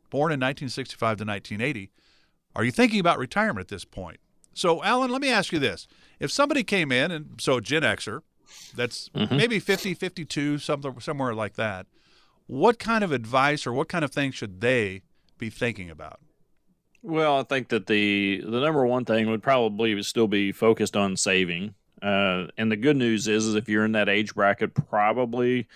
[0.09, 1.91] born in 1965 to 1980,
[2.55, 4.19] are you thinking about retirement at this point?
[4.53, 5.87] So, Alan, let me ask you this.
[6.19, 8.21] If somebody came in, and so Gen Xer,
[8.75, 9.35] that's mm-hmm.
[9.35, 11.87] maybe 50, 52, something, somewhere like that.
[12.47, 15.01] What kind of advice or what kind of things should they
[15.37, 16.19] be thinking about?
[17.03, 21.15] Well, I think that the the number one thing would probably still be focused on
[21.15, 21.75] saving.
[22.01, 25.67] Uh, and the good news is, is if you're in that age bracket, probably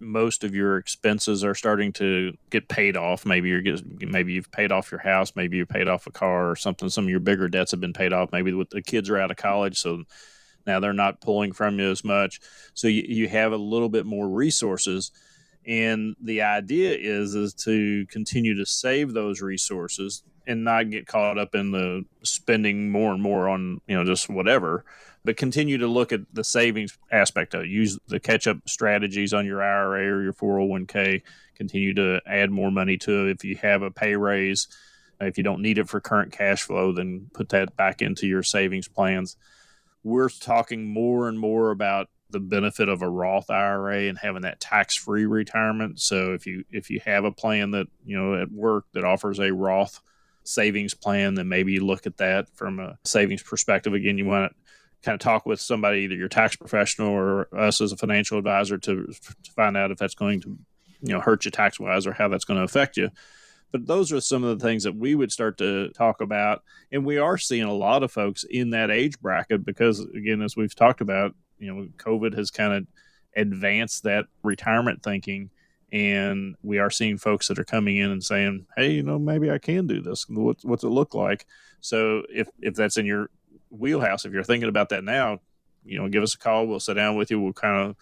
[0.00, 3.26] most of your expenses are starting to get paid off.
[3.26, 3.62] Maybe you're
[4.00, 6.88] maybe you've paid off your house, maybe you paid off a car or something.
[6.88, 8.32] Some of your bigger debts have been paid off.
[8.32, 10.04] Maybe the kids are out of college, so
[10.68, 12.40] now they're not pulling from you as much.
[12.74, 15.10] So you, you have a little bit more resources.
[15.66, 21.36] And the idea is is to continue to save those resources and not get caught
[21.36, 24.84] up in the spending more and more on, you know, just whatever,
[25.24, 27.68] but continue to look at the savings aspect of it.
[27.68, 31.22] Use the catch up strategies on your IRA or your 401k.
[31.54, 33.32] Continue to add more money to it.
[33.32, 34.68] If you have a pay raise,
[35.20, 38.42] if you don't need it for current cash flow, then put that back into your
[38.42, 39.36] savings plans
[40.02, 44.60] we're talking more and more about the benefit of a Roth IRA and having that
[44.60, 46.00] tax-free retirement.
[46.00, 49.38] So if you if you have a plan that you know at work that offers
[49.38, 50.00] a Roth
[50.44, 53.94] savings plan, then maybe you look at that from a savings perspective.
[53.94, 54.56] Again, you want to
[55.02, 58.78] kind of talk with somebody, either your tax professional or us as a financial advisor,
[58.78, 60.58] to, to find out if that's going to
[61.00, 63.10] you know hurt you tax wise or how that's going to affect you.
[63.70, 66.62] But those are some of the things that we would start to talk about.
[66.90, 70.56] And we are seeing a lot of folks in that age bracket because, again, as
[70.56, 72.86] we've talked about, you know, COVID has kind of
[73.36, 75.50] advanced that retirement thinking.
[75.92, 79.50] And we are seeing folks that are coming in and saying, "Hey, you know, maybe
[79.50, 80.26] I can do this.
[80.28, 81.46] What's what's it look like?"
[81.80, 83.30] So if if that's in your
[83.70, 85.40] wheelhouse, if you're thinking about that now,
[85.84, 86.66] you know, give us a call.
[86.66, 87.40] We'll sit down with you.
[87.40, 87.96] We'll kind of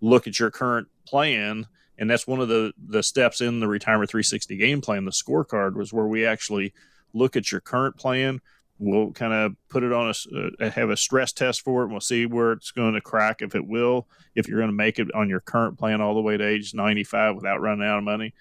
[0.00, 1.66] look at your current plan.
[1.98, 5.04] And that's one of the, the steps in the Retirement 360 game plan.
[5.04, 6.72] The scorecard was where we actually
[7.12, 8.40] look at your current plan.
[8.78, 11.84] We'll kind of put it on a, uh, have a stress test for it.
[11.84, 14.76] And we'll see where it's going to crack, if it will, if you're going to
[14.76, 17.98] make it on your current plan all the way to age 95 without running out
[17.98, 18.34] of money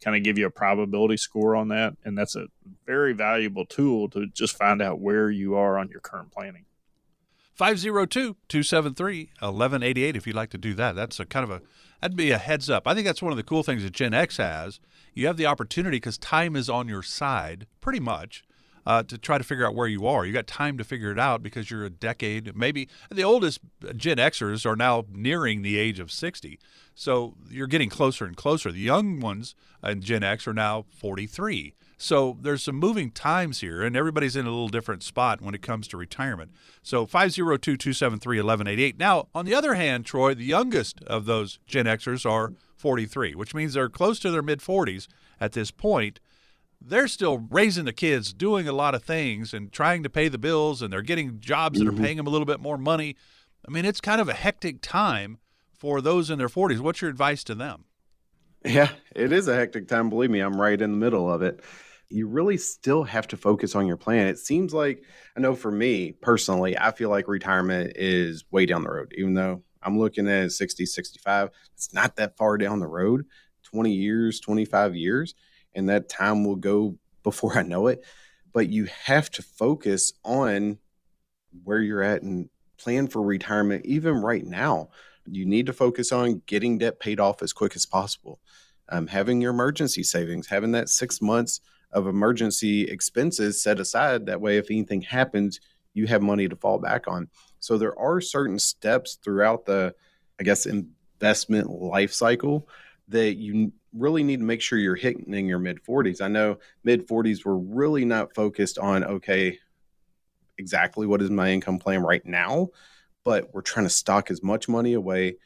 [0.00, 1.96] kind of give you a probability score on that.
[2.04, 2.46] And that's a
[2.86, 6.64] very valuable tool to just find out where you are on your current planning.
[7.54, 10.96] 502 273 1188 if you'd like to do that.
[10.96, 11.62] That's a kind of a,
[12.00, 12.86] that'd be a heads up.
[12.86, 14.80] I think that's one of the cool things that Gen X has.
[15.14, 18.44] You have the opportunity because time is on your side pretty much.
[18.86, 20.24] Uh, to try to figure out where you are.
[20.24, 23.60] You got time to figure it out because you're a decade, maybe the oldest
[23.94, 26.58] Gen Xers are now nearing the age of 60.
[26.94, 28.72] So you're getting closer and closer.
[28.72, 31.74] The young ones in Gen X are now 43.
[32.02, 35.60] So there's some moving times here, and everybody's in a little different spot when it
[35.60, 36.50] comes to retirement.
[36.82, 38.98] So 502 273 1188.
[38.98, 43.54] Now, on the other hand, Troy, the youngest of those Gen Xers are 43, which
[43.54, 45.08] means they're close to their mid 40s
[45.38, 46.20] at this point.
[46.80, 50.38] They're still raising the kids, doing a lot of things, and trying to pay the
[50.38, 52.02] bills, and they're getting jobs that are mm-hmm.
[52.02, 53.14] paying them a little bit more money.
[53.68, 55.36] I mean, it's kind of a hectic time
[55.70, 56.80] for those in their 40s.
[56.80, 57.84] What's your advice to them?
[58.64, 60.08] Yeah, it is a hectic time.
[60.08, 61.62] Believe me, I'm right in the middle of it
[62.10, 64.26] you really still have to focus on your plan.
[64.26, 65.04] It seems like,
[65.36, 69.34] I know for me personally, I feel like retirement is way down the road, even
[69.34, 71.50] though I'm looking at 60, 65.
[71.74, 73.26] It's not that far down the road
[73.62, 75.34] 20 years, 25 years,
[75.74, 78.04] and that time will go before I know it.
[78.52, 80.78] But you have to focus on
[81.62, 84.88] where you're at and plan for retirement, even right now.
[85.26, 88.40] You need to focus on getting debt paid off as quick as possible.
[88.88, 91.60] Um, having your emergency savings, having that six months
[91.92, 94.26] of emergency expenses set aside.
[94.26, 95.60] That way, if anything happens,
[95.94, 97.28] you have money to fall back on.
[97.58, 99.94] So there are certain steps throughout the,
[100.38, 102.68] I guess, investment life cycle
[103.08, 106.20] that you really need to make sure you're hitting in your mid 40s.
[106.20, 109.58] I know mid 40s we're really not focused on okay,
[110.58, 112.68] exactly what is my income plan right now,
[113.24, 115.36] but we're trying to stock as much money away,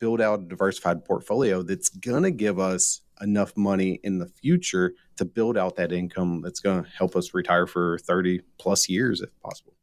[0.00, 4.94] build out a diversified portfolio that's going to give us enough money in the future
[5.16, 9.20] to build out that income that's going to help us retire for 30 plus years
[9.20, 9.74] if possible.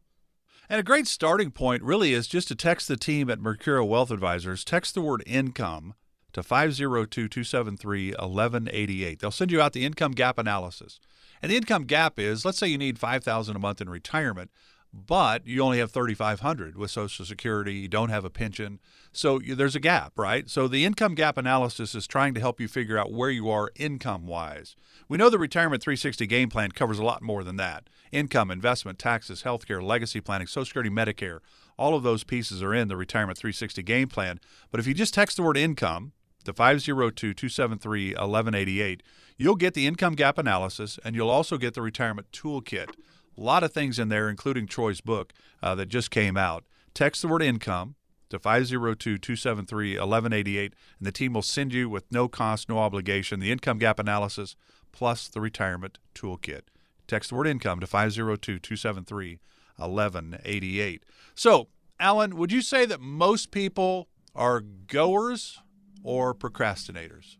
[0.70, 4.10] And a great starting point really is just to text the team at Mercurio Wealth
[4.10, 4.64] Advisors.
[4.64, 5.96] Text the word income
[6.34, 9.20] to 502 273 1188.
[9.20, 11.00] They'll send you out the income gap analysis.
[11.42, 14.50] And the income gap is let's say you need 5000 a month in retirement
[14.94, 18.80] but you only have 3500 with social security you don't have a pension.
[19.14, 20.50] So you, there's a gap right?
[20.50, 23.72] So the income gap analysis is trying to help you figure out where you are
[23.76, 24.76] income wise
[25.08, 27.90] we know the retirement 360 game plan covers a lot more than that.
[28.12, 31.40] Income investment taxes healthcare legacy planning social security medicare
[31.78, 34.40] all of those pieces are in the retirement 360 game plan.
[34.70, 39.02] But if you just text the word income to 502-273-1188
[39.38, 42.90] you'll get the income gap analysis and you'll also get the retirement toolkit
[43.38, 46.64] a lot of things in there, including Troy's book uh, that just came out.
[46.94, 47.96] Text the word income
[48.30, 53.40] to 502 273 1188, and the team will send you with no cost, no obligation,
[53.40, 54.56] the income gap analysis
[54.92, 56.62] plus the retirement toolkit.
[57.08, 59.40] Text the word income to 502 273
[59.78, 61.06] 1188.
[61.34, 61.68] So,
[62.00, 65.60] Alan, would you say that most people are goers
[66.04, 67.38] or procrastinators?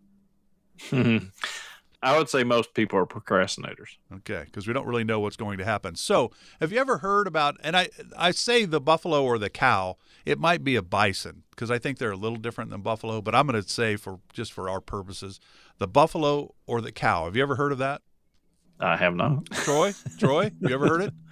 [2.04, 3.98] I would say most people are procrastinators.
[4.12, 5.96] Okay, because we don't really know what's going to happen.
[5.96, 7.58] So, have you ever heard about?
[7.64, 9.98] And I I say the buffalo or the cow.
[10.26, 13.22] It might be a bison because I think they're a little different than buffalo.
[13.22, 15.40] But I'm going to say for just for our purposes,
[15.78, 17.26] the buffalo or the cow.
[17.26, 18.02] Have you ever heard of that?
[18.80, 19.46] I have not.
[19.52, 21.14] Troy, Troy, you ever heard it?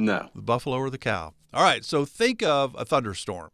[0.00, 0.28] No.
[0.32, 1.34] The buffalo or the cow.
[1.52, 1.84] All right.
[1.84, 3.50] So think of a thunderstorm.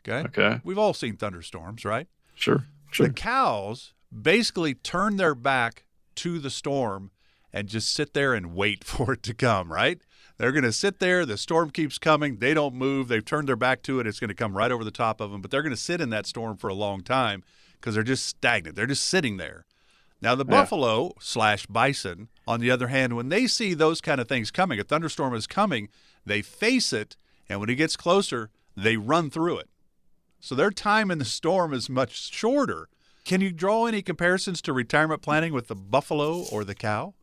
[0.00, 0.26] Okay.
[0.28, 0.60] Okay.
[0.64, 2.08] We've all seen thunderstorms, right?
[2.34, 2.64] Sure.
[2.90, 3.06] Sure.
[3.08, 3.92] The cows
[4.22, 5.84] basically turn their back
[6.16, 7.10] to the storm
[7.52, 10.00] and just sit there and wait for it to come, right?
[10.36, 11.24] They're going to sit there.
[11.24, 12.38] The storm keeps coming.
[12.38, 13.06] They don't move.
[13.06, 14.06] They've turned their back to it.
[14.06, 16.00] It's going to come right over the top of them, but they're going to sit
[16.00, 17.44] in that storm for a long time
[17.74, 18.74] because they're just stagnant.
[18.74, 19.64] They're just sitting there.
[20.20, 20.50] Now, the yeah.
[20.50, 24.80] buffalo slash bison, on the other hand, when they see those kind of things coming,
[24.80, 25.88] a thunderstorm is coming,
[26.24, 27.16] they face it,
[27.48, 29.68] and when it gets closer, they run through it.
[30.40, 32.88] So their time in the storm is much shorter
[33.24, 37.14] Can you draw any comparisons to retirement planning with the buffalo or the cow?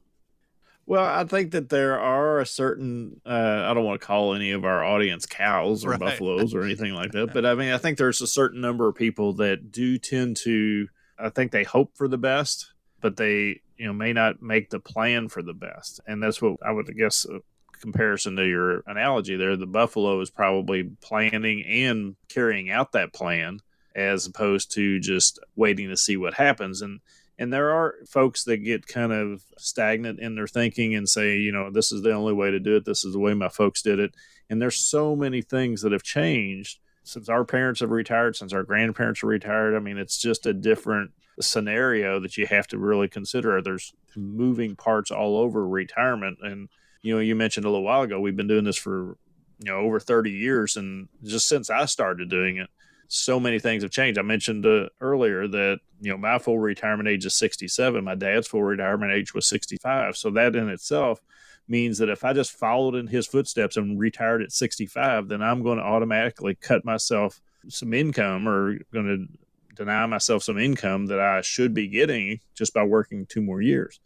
[0.87, 4.51] Well, I think that there are a certain, uh, I don't want to call any
[4.51, 5.99] of our audience cows or Right.
[5.99, 8.95] buffaloes or anything like that, but I mean, I think there's a certain number of
[8.95, 10.87] people that do tend to,
[11.19, 14.79] I think they hope for the best, but they, you know, may not make the
[14.79, 16.01] plan for the best.
[16.07, 17.39] And that's what I would guess, uh,
[17.79, 23.59] comparison to your analogy there, the buffalo is probably planning and carrying out that plan
[23.95, 26.81] as opposed to just waiting to see what happens.
[26.81, 26.99] And,
[27.37, 31.51] and there are folks that get kind of stagnant in their thinking and say, you
[31.51, 32.85] know, this is the only way to do it.
[32.85, 34.13] This is the way my folks did it.
[34.49, 38.63] And there's so many things that have changed since our parents have retired, since our
[38.63, 39.75] grandparents are retired.
[39.75, 43.61] I mean, it's just a different scenario that you have to really consider.
[43.61, 46.39] There's moving parts all over retirement.
[46.41, 46.69] And,
[47.01, 49.17] you know, you mentioned a little while ago, we've been doing this for,
[49.59, 50.77] you know, over 30 years.
[50.77, 52.69] And just since I started doing it,
[53.13, 54.17] so many things have changed.
[54.17, 58.01] I mentioned uh, earlier that you know my full retirement age is 67.
[58.05, 60.15] My dad's full retirement age was 65.
[60.15, 61.19] So that in itself
[61.67, 65.61] means that if I just followed in his footsteps and retired at 65, then I'm
[65.61, 71.19] going to automatically cut myself some income or going to deny myself some income that
[71.19, 73.99] I should be getting just by working two more years,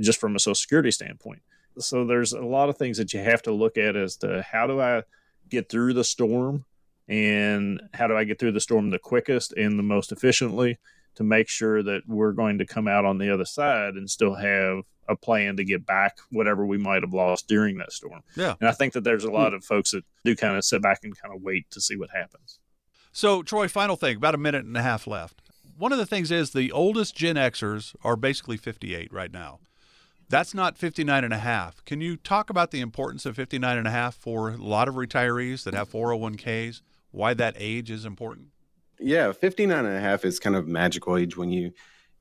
[0.00, 1.42] just from a Social Security standpoint.
[1.78, 4.66] So there's a lot of things that you have to look at as to how
[4.66, 5.04] do I
[5.48, 6.64] get through the storm
[7.08, 10.78] and how do I get through the storm the quickest and the most efficiently
[11.14, 14.34] to make sure that we're going to come out on the other side and still
[14.34, 18.22] have a plan to get back whatever we might have lost during that storm.
[18.36, 18.54] Yeah.
[18.60, 19.56] And I think that there's a lot hmm.
[19.56, 22.10] of folks that do kind of sit back and kind of wait to see what
[22.10, 22.60] happens.
[23.10, 25.40] So, Troy, final thing, about a minute and a half left.
[25.76, 29.60] One of the things is the oldest Gen Xers are basically 58 right now.
[30.28, 31.82] That's not 59 and a half.
[31.84, 34.96] Can you talk about the importance of 59 and a half for a lot of
[34.96, 38.48] retirees that have 401ks, why that age is important?
[39.00, 41.72] Yeah, 59 and a half is kind of magical age when you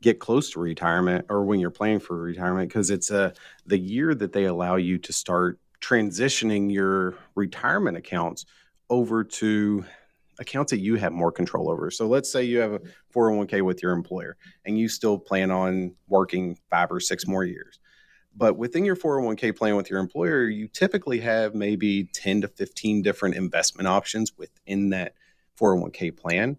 [0.02, 3.34] get close to retirement or when you're planning for retirement because it's a
[3.66, 8.46] the year that they allow you to start transitioning your retirement accounts
[8.90, 9.84] over to
[10.40, 11.90] accounts that you have more control over.
[11.90, 12.82] So let's say you have a
[13.14, 17.80] 401k with your employer and you still plan on working five or six more years.
[18.38, 23.02] But within your 401k plan with your employer, you typically have maybe 10 to 15
[23.02, 25.16] different investment options within that
[25.60, 26.58] 401k plan.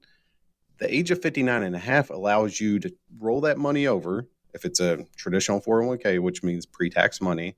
[0.78, 4.26] The age of 59 and a half allows you to roll that money over.
[4.54, 7.56] If it's a traditional 401k, which means pre tax money,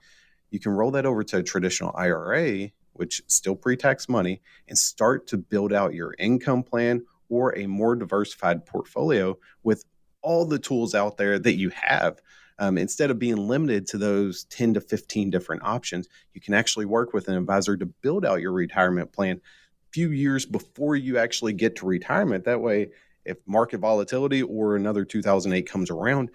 [0.51, 4.77] you can roll that over to a traditional IRA, which still pre tax money, and
[4.77, 9.85] start to build out your income plan or a more diversified portfolio with
[10.23, 12.21] all the tools out there that you have.
[12.59, 16.85] Um, instead of being limited to those 10 to 15 different options, you can actually
[16.85, 21.17] work with an advisor to build out your retirement plan a few years before you
[21.17, 22.45] actually get to retirement.
[22.45, 22.91] That way,
[23.25, 26.31] if market volatility or another 2008 comes around,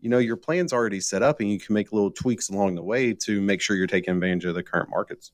[0.00, 2.82] you know your plan's already set up and you can make little tweaks along the
[2.82, 5.32] way to make sure you're taking advantage of the current markets.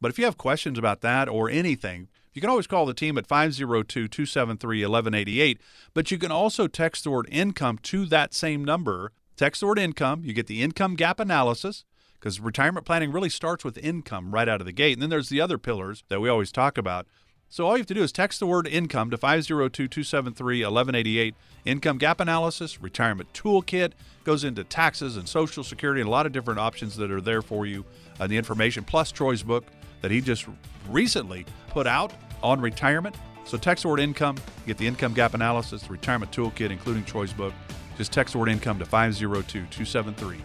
[0.00, 3.16] But if you have questions about that or anything, you can always call the team
[3.16, 5.60] at 502 273 1188.
[5.94, 9.12] But you can also text the word income to that same number.
[9.36, 10.22] Text the word income.
[10.24, 11.84] You get the income gap analysis
[12.18, 14.94] because retirement planning really starts with income right out of the gate.
[14.94, 17.06] And then there's the other pillars that we always talk about.
[17.48, 21.34] So all you have to do is text the word income to 502-273-1188.
[21.64, 23.92] Income gap analysis, retirement toolkit
[24.24, 27.42] goes into taxes and social security and a lot of different options that are there
[27.42, 27.84] for you.
[28.18, 29.66] Uh, the information plus Troy's book
[30.04, 30.46] that he just
[30.90, 33.16] recently put out on retirement.
[33.46, 34.36] So text word income,
[34.66, 37.54] get the income gap analysis, the retirement toolkit, including Troy's book.
[37.96, 40.36] Just text word income to 502-273-1188.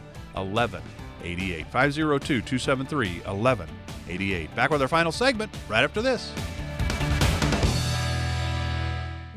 [1.73, 4.55] 502-273-1188.
[4.55, 6.31] Back with our final segment right after this.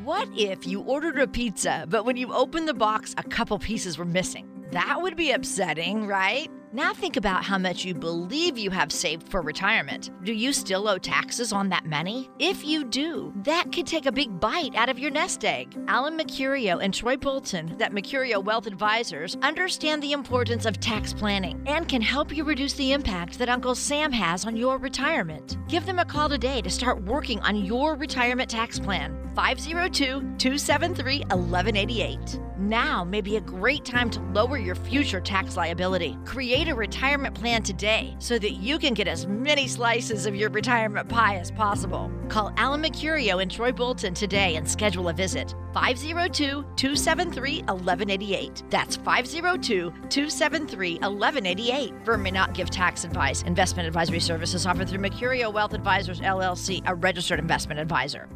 [0.05, 3.99] What if you ordered a pizza, but when you opened the box, a couple pieces
[3.99, 4.49] were missing?
[4.71, 6.49] That would be upsetting, right?
[6.75, 10.09] Now think about how much you believe you have saved for retirement.
[10.25, 12.31] Do you still owe taxes on that money?
[12.39, 15.77] If you do, that could take a big bite out of your nest egg.
[15.87, 21.63] Alan Mercurio and Troy Bolton at Mercurio Wealth Advisors understand the importance of tax planning
[21.67, 25.59] and can help you reduce the impact that Uncle Sam has on your retirement.
[25.69, 29.22] Give them a call today to start working on your retirement tax plan.
[29.35, 30.05] 502
[30.39, 32.41] 273 1188.
[32.59, 36.19] Now may be a great time to lower your future tax liability.
[36.25, 40.51] Create a retirement plan today so that you can get as many slices of your
[40.51, 42.11] retirement pie as possible.
[42.29, 45.55] Call Alan Mercurio and Troy Bolton today and schedule a visit.
[45.73, 48.63] 502 273 1188.
[48.69, 51.95] That's 502 273 1188.
[52.05, 53.43] Firm may not give tax advice.
[53.43, 58.29] Investment advisory services offered through Mercurio Wealth Advisors LLC, a registered investment advisor.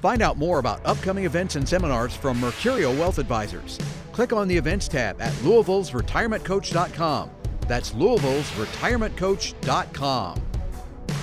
[0.00, 3.78] Find out more about upcoming events and seminars from Mercurio Wealth Advisors.
[4.12, 7.30] Click on the events tab at Louisville's retirementcoach.com.
[7.68, 10.42] That's Louisville's retirementcoach.com.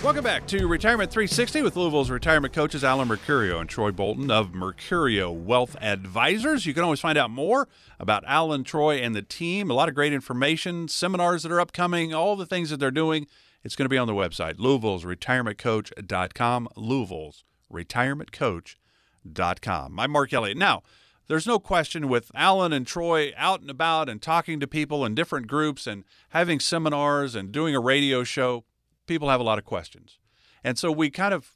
[0.03, 4.51] Welcome back to Retirement 360 with Louisville's retirement coaches Alan Mercurio and Troy Bolton of
[4.51, 6.67] Mercurio Wealth Advisors.
[6.67, 7.67] You can always find out more
[7.99, 9.71] about Alan, Troy, and the team.
[9.71, 13.25] A lot of great information, seminars that are upcoming, all the things that they're doing.
[13.63, 16.69] It's going to be on the website, Louisville's retirementcoach.com.
[16.75, 19.99] Louisville's retirementcoach.com.
[19.99, 20.57] I'm Mark Elliott.
[20.57, 20.83] Now,
[21.27, 25.15] there's no question with Alan and Troy out and about and talking to people in
[25.15, 28.63] different groups and having seminars and doing a radio show,
[29.07, 30.19] people have a lot of questions.
[30.63, 31.51] And so we kind of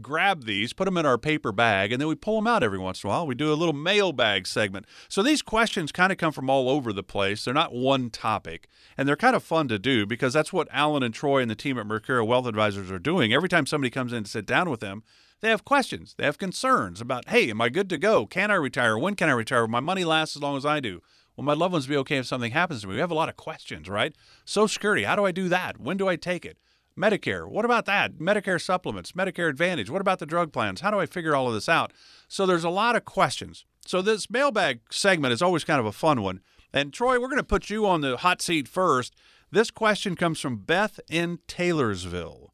[0.00, 2.78] grab these, put them in our paper bag, and then we pull them out every
[2.78, 3.26] once in a while.
[3.26, 4.86] We do a little mailbag segment.
[5.08, 7.44] So these questions kind of come from all over the place.
[7.44, 11.02] They're not one topic, and they're kind of fun to do because that's what Alan
[11.02, 13.32] and Troy and the team at Mercurio Wealth Advisors are doing.
[13.32, 15.04] Every time somebody comes in to sit down with them,
[15.44, 16.14] they have questions.
[16.16, 18.26] They have concerns about, hey, am I good to go?
[18.26, 18.96] Can I retire?
[18.96, 19.62] When can I retire?
[19.62, 21.02] Will my money last as long as I do?
[21.36, 22.94] Will my loved ones be okay if something happens to me?
[22.94, 24.14] We have a lot of questions, right?
[24.44, 25.78] Social Security, how do I do that?
[25.78, 26.56] When do I take it?
[26.96, 28.18] Medicare, what about that?
[28.18, 30.80] Medicare supplements, Medicare Advantage, what about the drug plans?
[30.80, 31.92] How do I figure all of this out?
[32.28, 33.66] So there's a lot of questions.
[33.84, 36.40] So this mailbag segment is always kind of a fun one.
[36.72, 39.14] And Troy, we're going to put you on the hot seat first.
[39.50, 42.53] This question comes from Beth in Taylorsville.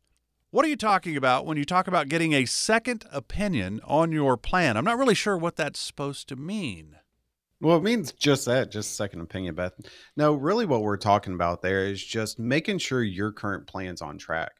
[0.52, 4.36] What are you talking about when you talk about getting a second opinion on your
[4.36, 4.76] plan?
[4.76, 6.96] I'm not really sure what that's supposed to mean.
[7.60, 9.74] Well, it means just that, just second opinion, Beth.
[10.16, 14.18] No, really, what we're talking about there is just making sure your current plan's on
[14.18, 14.50] track.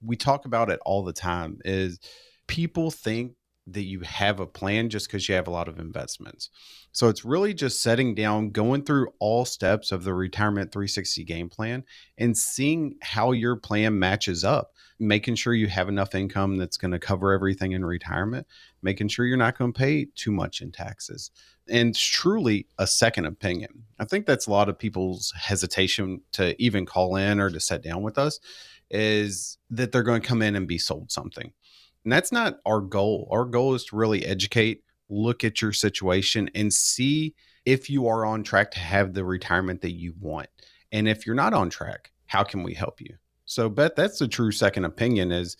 [0.00, 1.58] We talk about it all the time.
[1.64, 1.98] Is
[2.46, 3.32] people think
[3.66, 6.50] that you have a plan just because you have a lot of investments.
[6.92, 11.48] So it's really just setting down, going through all steps of the retirement 360 game
[11.48, 11.84] plan
[12.18, 16.90] and seeing how your plan matches up, making sure you have enough income that's going
[16.90, 18.46] to cover everything in retirement,
[18.82, 21.30] making sure you're not going to pay too much in taxes.
[21.68, 23.84] And truly a second opinion.
[24.00, 27.82] I think that's a lot of people's hesitation to even call in or to sit
[27.82, 28.40] down with us
[28.90, 31.52] is that they're going to come in and be sold something
[32.04, 33.28] and that's not our goal.
[33.30, 37.34] Our goal is to really educate, look at your situation, and see
[37.64, 40.48] if you are on track to have the retirement that you want.
[40.92, 43.14] And if you're not on track, how can we help you?
[43.44, 45.56] So, Beth, that's the true second opinion is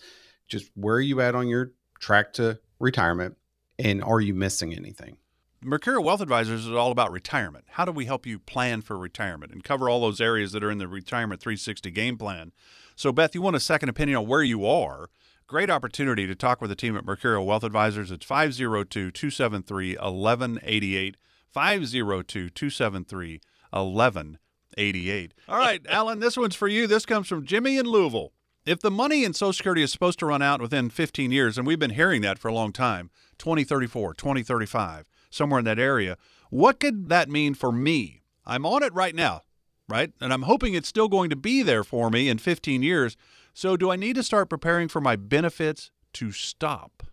[0.47, 3.35] just where are you at on your track to retirement
[3.77, 5.17] and are you missing anything?
[5.63, 7.65] Mercurio Wealth Advisors is all about retirement.
[7.69, 10.71] How do we help you plan for retirement and cover all those areas that are
[10.71, 12.51] in the Retirement 360 game plan?
[12.95, 15.09] So, Beth, you want a second opinion on where you are
[15.51, 18.09] Great opportunity to talk with the team at Mercurio Wealth Advisors.
[18.09, 21.17] It's 502 273 1188.
[21.51, 23.41] 502 273
[23.71, 25.33] 1188.
[25.49, 26.87] All right, Alan, this one's for you.
[26.87, 28.31] This comes from Jimmy in Louisville.
[28.65, 31.67] If the money in Social Security is supposed to run out within 15 years, and
[31.67, 36.17] we've been hearing that for a long time 2034, 2035, somewhere in that area,
[36.49, 38.23] what could that mean for me?
[38.45, 39.41] I'm on it right now,
[39.89, 40.13] right?
[40.21, 43.17] And I'm hoping it's still going to be there for me in 15 years.
[43.53, 47.03] So, do I need to start preparing for my benefits to stop?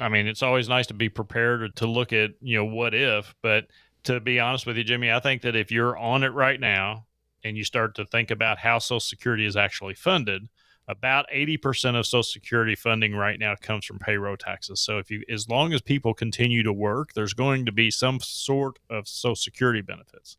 [0.00, 3.34] I mean, it's always nice to be prepared to look at, you know, what if,
[3.42, 3.66] but
[4.04, 7.06] to be honest with you, Jimmy, I think that if you're on it right now
[7.44, 10.48] and you start to think about how Social Security is actually funded,
[10.86, 14.80] about 80% of Social Security funding right now comes from payroll taxes.
[14.80, 18.20] So if you as long as people continue to work, there's going to be some
[18.20, 20.36] sort of Social Security benefits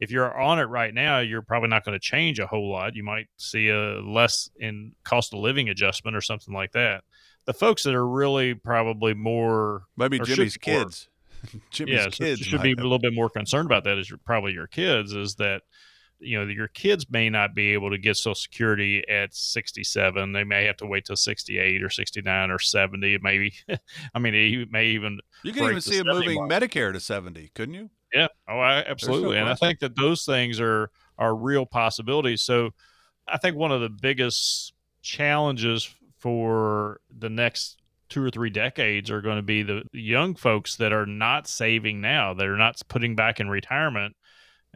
[0.00, 2.96] if you're on it right now, you're probably not going to change a whole lot.
[2.96, 7.04] You might see a less in cost of living adjustment or something like that.
[7.44, 11.08] The folks that are really probably more maybe Jimmy's kids,
[11.70, 13.98] Jimmy's yeah, kids should be a little bit more concerned about that.
[13.98, 15.62] Is probably your kids is that
[16.18, 20.44] you know your kids may not be able to get social security at 67 they
[20.44, 23.54] may have to wait till 68 or 69 or 70 maybe
[24.14, 26.50] i mean it may even you can even see it moving mark.
[26.50, 28.28] medicare to 70 couldn't you yeah.
[28.48, 29.36] Oh, I, absolutely.
[29.36, 32.42] No and I think that those things are are real possibilities.
[32.42, 32.70] So
[33.28, 39.20] I think one of the biggest challenges for the next two or three decades are
[39.20, 42.34] going to be the young folks that are not saving now.
[42.34, 44.16] They're not putting back in retirement.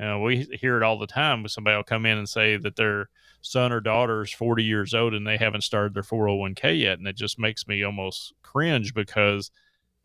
[0.01, 1.47] Uh, we hear it all the time.
[1.49, 3.09] Somebody will come in and say that their
[3.43, 6.99] son or daughter is 40 years old and they haven't started their 401k yet.
[6.99, 9.51] And it just makes me almost cringe because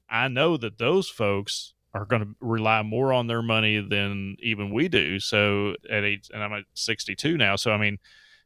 [0.10, 4.72] I know that those folks are going to rely more on their money than even
[4.72, 5.20] we do.
[5.20, 7.56] So at age, and I'm at 62 now.
[7.56, 7.98] So I mean,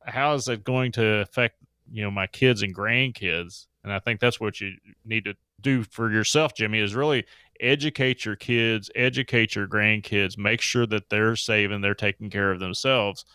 [0.06, 1.58] how is it going to affect
[1.92, 3.68] you know my kids and grandkids?
[3.84, 4.74] And I think that's what you
[5.06, 7.26] need to do for yourself, Jimmy, is really
[7.60, 12.60] educate your kids, educate your grandkids, make sure that they're saving, they're taking care of
[12.60, 13.26] themselves,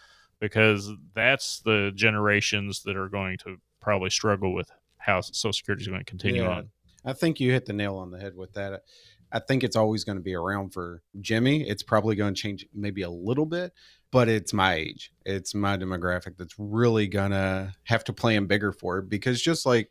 [0.40, 5.88] because that's the generations that are going to probably struggle with how Social Security is
[5.88, 6.50] going to continue yeah.
[6.50, 6.70] on.
[7.04, 8.82] I think you hit the nail on the head with that.
[9.32, 11.68] I think it's always going to be around for Jimmy.
[11.68, 13.72] It's probably going to change maybe a little bit,
[14.10, 15.12] but it's my age.
[15.24, 19.66] It's my demographic that's really going to have to plan bigger for it because just
[19.66, 19.90] like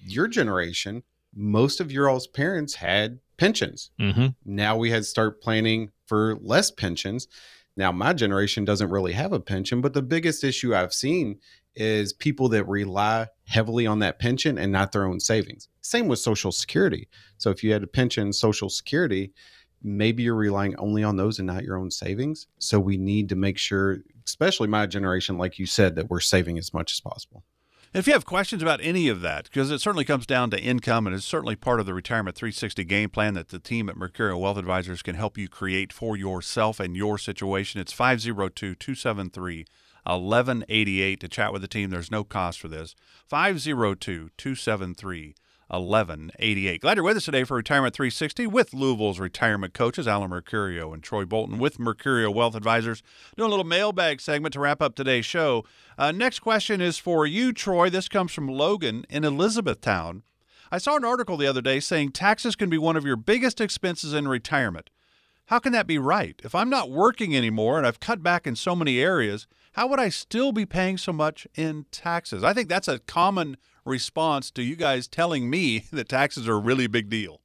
[0.00, 1.02] your generation,
[1.34, 3.90] most of your all's parents had pensions.
[4.00, 4.28] Mm-hmm.
[4.44, 7.28] Now we had to start planning for less pensions.
[7.76, 11.38] Now my generation doesn't really have a pension, but the biggest issue I've seen
[11.74, 15.68] is people that rely heavily on that pension and not their own savings.
[15.80, 17.08] Same with Social Security.
[17.38, 19.32] So if you had a pension, Social Security,
[19.82, 22.46] maybe you're relying only on those and not your own savings.
[22.58, 26.58] So we need to make sure, especially my generation, like you said, that we're saving
[26.58, 27.44] as much as possible.
[27.94, 31.06] If you have questions about any of that, because it certainly comes down to income
[31.06, 34.38] and it's certainly part of the Retirement 360 game plan that the team at Mercurio
[34.38, 39.64] Wealth Advisors can help you create for yourself and your situation, it's 502 273
[40.08, 41.90] 1188 to chat with the team.
[41.90, 42.94] There's no cost for this.
[43.26, 45.34] 502 273
[45.68, 46.80] 1188.
[46.80, 51.02] Glad you're with us today for Retirement 360 with Louisville's retirement coaches, Alan Mercurio and
[51.02, 53.02] Troy Bolton with Mercurio Wealth Advisors.
[53.36, 55.64] Doing a little mailbag segment to wrap up today's show.
[55.98, 57.90] Uh, next question is for you, Troy.
[57.90, 60.22] This comes from Logan in Elizabethtown.
[60.72, 63.60] I saw an article the other day saying taxes can be one of your biggest
[63.60, 64.88] expenses in retirement.
[65.46, 66.40] How can that be right?
[66.44, 69.46] If I'm not working anymore and I've cut back in so many areas,
[69.78, 72.42] how would I still be paying so much in taxes?
[72.42, 76.58] I think that's a common response to you guys telling me that taxes are a
[76.58, 77.40] really big deal.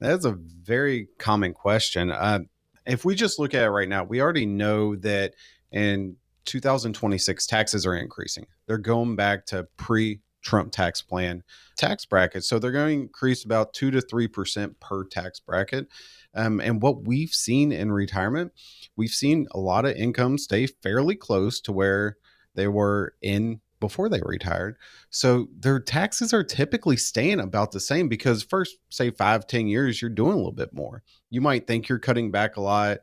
[0.00, 2.10] That's a very common question.
[2.10, 2.40] Uh,
[2.86, 5.34] if we just look at it right now, we already know that
[5.70, 6.16] in
[6.46, 8.46] 2026, taxes are increasing.
[8.66, 11.42] They're going back to pre Trump tax plan
[11.76, 12.44] tax bracket.
[12.44, 15.88] So they're going to increase about 2 to 3% per tax bracket.
[16.34, 18.52] Um, and what we've seen in retirement,
[18.96, 22.18] we've seen a lot of income stay fairly close to where
[22.54, 24.76] they were in before they retired.
[25.10, 30.00] So their taxes are typically staying about the same because first, say five, ten years,
[30.00, 31.02] you're doing a little bit more.
[31.30, 32.98] You might think you're cutting back a lot,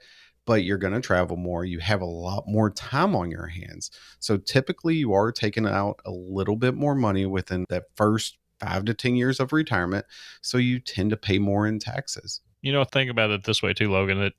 [0.46, 1.66] but you're going to travel more.
[1.66, 3.92] You have a lot more time on your hands.
[4.20, 8.86] So typically you are taking out a little bit more money within that first five
[8.86, 10.06] to 10 years of retirement.
[10.42, 12.42] So you tend to pay more in taxes.
[12.62, 14.34] You know, think about it this way too, Logan, that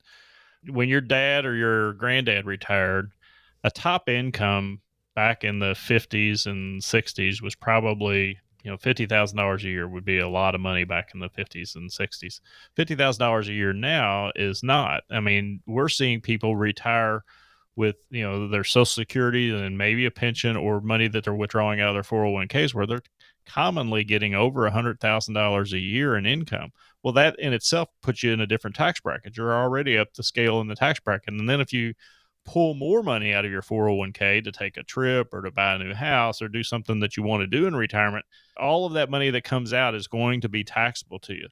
[0.68, 3.12] when your dad or your granddad retired,
[3.64, 4.80] a top income
[5.14, 10.18] back in the 50s and 60s was probably you know $50,000 a year would be
[10.18, 12.40] a lot of money back in the 50s and 60s.
[12.76, 15.02] $50,000 a year now is not.
[15.10, 17.24] I mean, we're seeing people retire
[17.74, 21.80] with, you know, their social security and maybe a pension or money that they're withdrawing
[21.80, 23.02] out of their 401ks where they're
[23.46, 26.70] commonly getting over $100,000 a year in income.
[27.02, 29.36] Well, that in itself puts you in a different tax bracket.
[29.36, 31.34] You're already up the scale in the tax bracket.
[31.34, 31.94] And then if you
[32.44, 35.78] pull more money out of your 401k to take a trip or to buy a
[35.78, 38.24] new house or do something that you want to do in retirement,
[38.56, 41.48] all of that money that comes out is going to be taxable to you.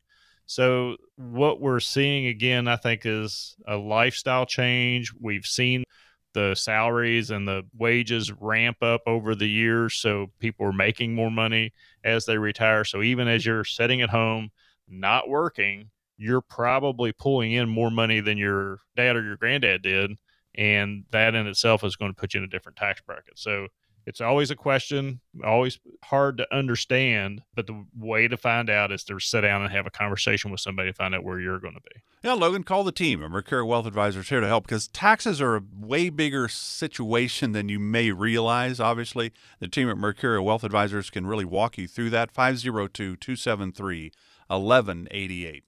[0.46, 5.12] So, what we're seeing again, I think, is a lifestyle change.
[5.20, 5.84] We've seen
[6.32, 9.94] the salaries and the wages ramp up over the years.
[9.94, 11.72] So, people are making more money
[12.02, 12.84] as they retire.
[12.84, 14.50] So, even as you're sitting at home,
[14.88, 20.18] not working, you're probably pulling in more money than your dad or your granddad did
[20.54, 23.38] and that in itself is going to put you in a different tax bracket.
[23.38, 23.68] So
[24.06, 29.04] it's always a question, always hard to understand, but the way to find out is
[29.04, 31.74] to sit down and have a conversation with somebody to find out where you're going
[31.74, 32.00] to be.
[32.22, 33.20] Yeah, Logan, call the team.
[33.20, 37.78] Mercurio Wealth Advisors here to help because taxes are a way bigger situation than you
[37.78, 38.80] may realize.
[38.80, 42.30] Obviously, the team at Mercurio Wealth Advisors can really walk you through that.
[42.32, 44.12] 502 273
[44.48, 45.64] 1188.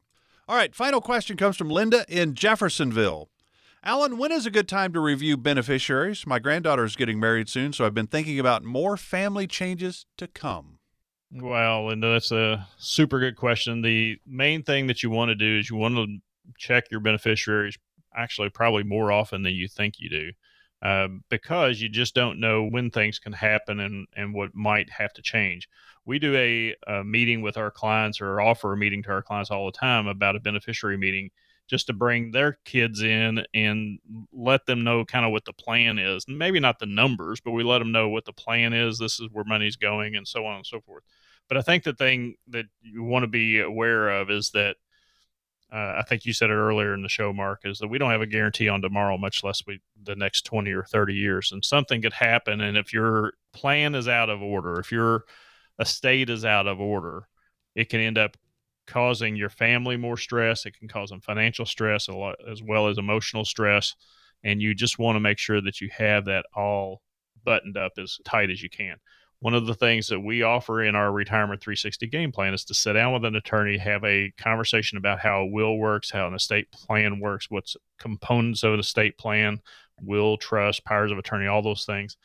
[0.49, 3.29] All right, final question comes from Linda in Jeffersonville.
[3.85, 6.25] Alan, when is a good time to review beneficiaries?
[6.25, 10.29] My granddaughter is getting married soon, so I've been thinking about more family changes to
[10.29, 10.79] come.
[11.33, 13.83] Well, and that's a super good question.
[13.83, 16.19] The main thing that you want to do is you want to
[16.59, 17.77] check your beneficiaries
[18.15, 20.31] actually probably more often than you think you do.
[20.83, 25.13] Um, because you just don't know when things can happen and, and what might have
[25.15, 25.69] to change.
[26.05, 29.51] We do a, a meeting with our clients or offer a meeting to our clients
[29.51, 31.31] all the time about a beneficiary meeting
[31.69, 33.99] just to bring their kids in and
[34.33, 36.25] let them know kind of what the plan is.
[36.29, 38.99] Maybe not the numbers, but we let them know what the plan is.
[38.99, 41.05] This is where money's going, and so on and so forth.
[41.49, 44.77] But I think the thing that you want to be aware of is that
[45.73, 48.11] uh, I think you said it earlier in the show, Mark, is that we don't
[48.11, 51.51] have a guarantee on tomorrow, much less we the next twenty or thirty years.
[51.51, 55.25] And something could happen, and if your plan is out of order, if your
[55.79, 57.27] estate is out of order,
[57.75, 58.37] it can end up
[58.87, 60.67] causing your family more stress.
[60.67, 63.95] It can cause them financial stress a lot, as well as emotional stress.
[64.45, 67.03] And you just want to make sure that you have that all
[67.45, 68.97] buttoned up as tight as you can.
[69.43, 72.75] one of the things that we offer in our retirement 360 game plan is to
[72.75, 76.35] sit down with an attorney, have a conversation about how a will works, how an
[76.35, 79.61] estate plan works, what's components of an estate plan,
[80.01, 82.17] will, trust, powers of attorney, all those things.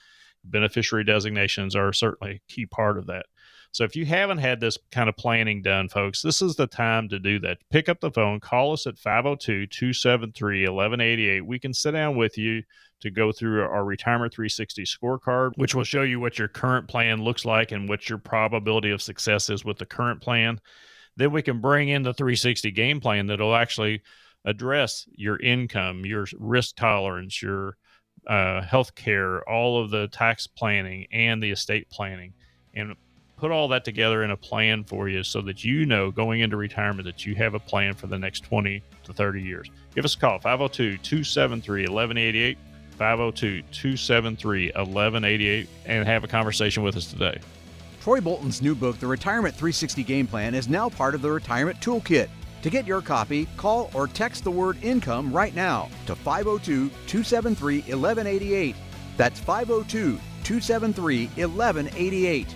[0.43, 3.25] Beneficiary designations are certainly a key part of that.
[3.71, 7.09] So if you haven't had this kind of planning done, folks, this is the time
[7.09, 7.57] to do that.
[7.69, 11.45] Pick up the phone, call us at 502 273 1188.
[11.45, 12.63] We can sit down with you
[13.01, 17.23] to go through our Retirement 360 scorecard, which will show you what your current plan
[17.23, 20.59] looks like and what your probability of success is with the current plan.
[21.15, 24.01] Then we can bring in the 360 game plan that'll actually
[24.45, 27.77] address your income, your risk tolerance, your
[28.27, 32.33] uh, health care, all of the tax planning and the estate planning,
[32.73, 32.95] and
[33.37, 36.57] put all that together in a plan for you so that you know going into
[36.57, 39.69] retirement that you have a plan for the next 20 to 30 years.
[39.95, 42.57] Give us a call, 502 273 1188.
[42.97, 47.39] 502 273 1188 and have a conversation with us today.
[48.01, 51.79] Troy Bolton's new book, The Retirement 360 Game Plan, is now part of the Retirement
[51.79, 52.29] Toolkit.
[52.63, 57.81] To get your copy, call or text the word income right now to 502 273
[57.81, 58.75] 1188.
[59.15, 62.55] That's 502 273 1188.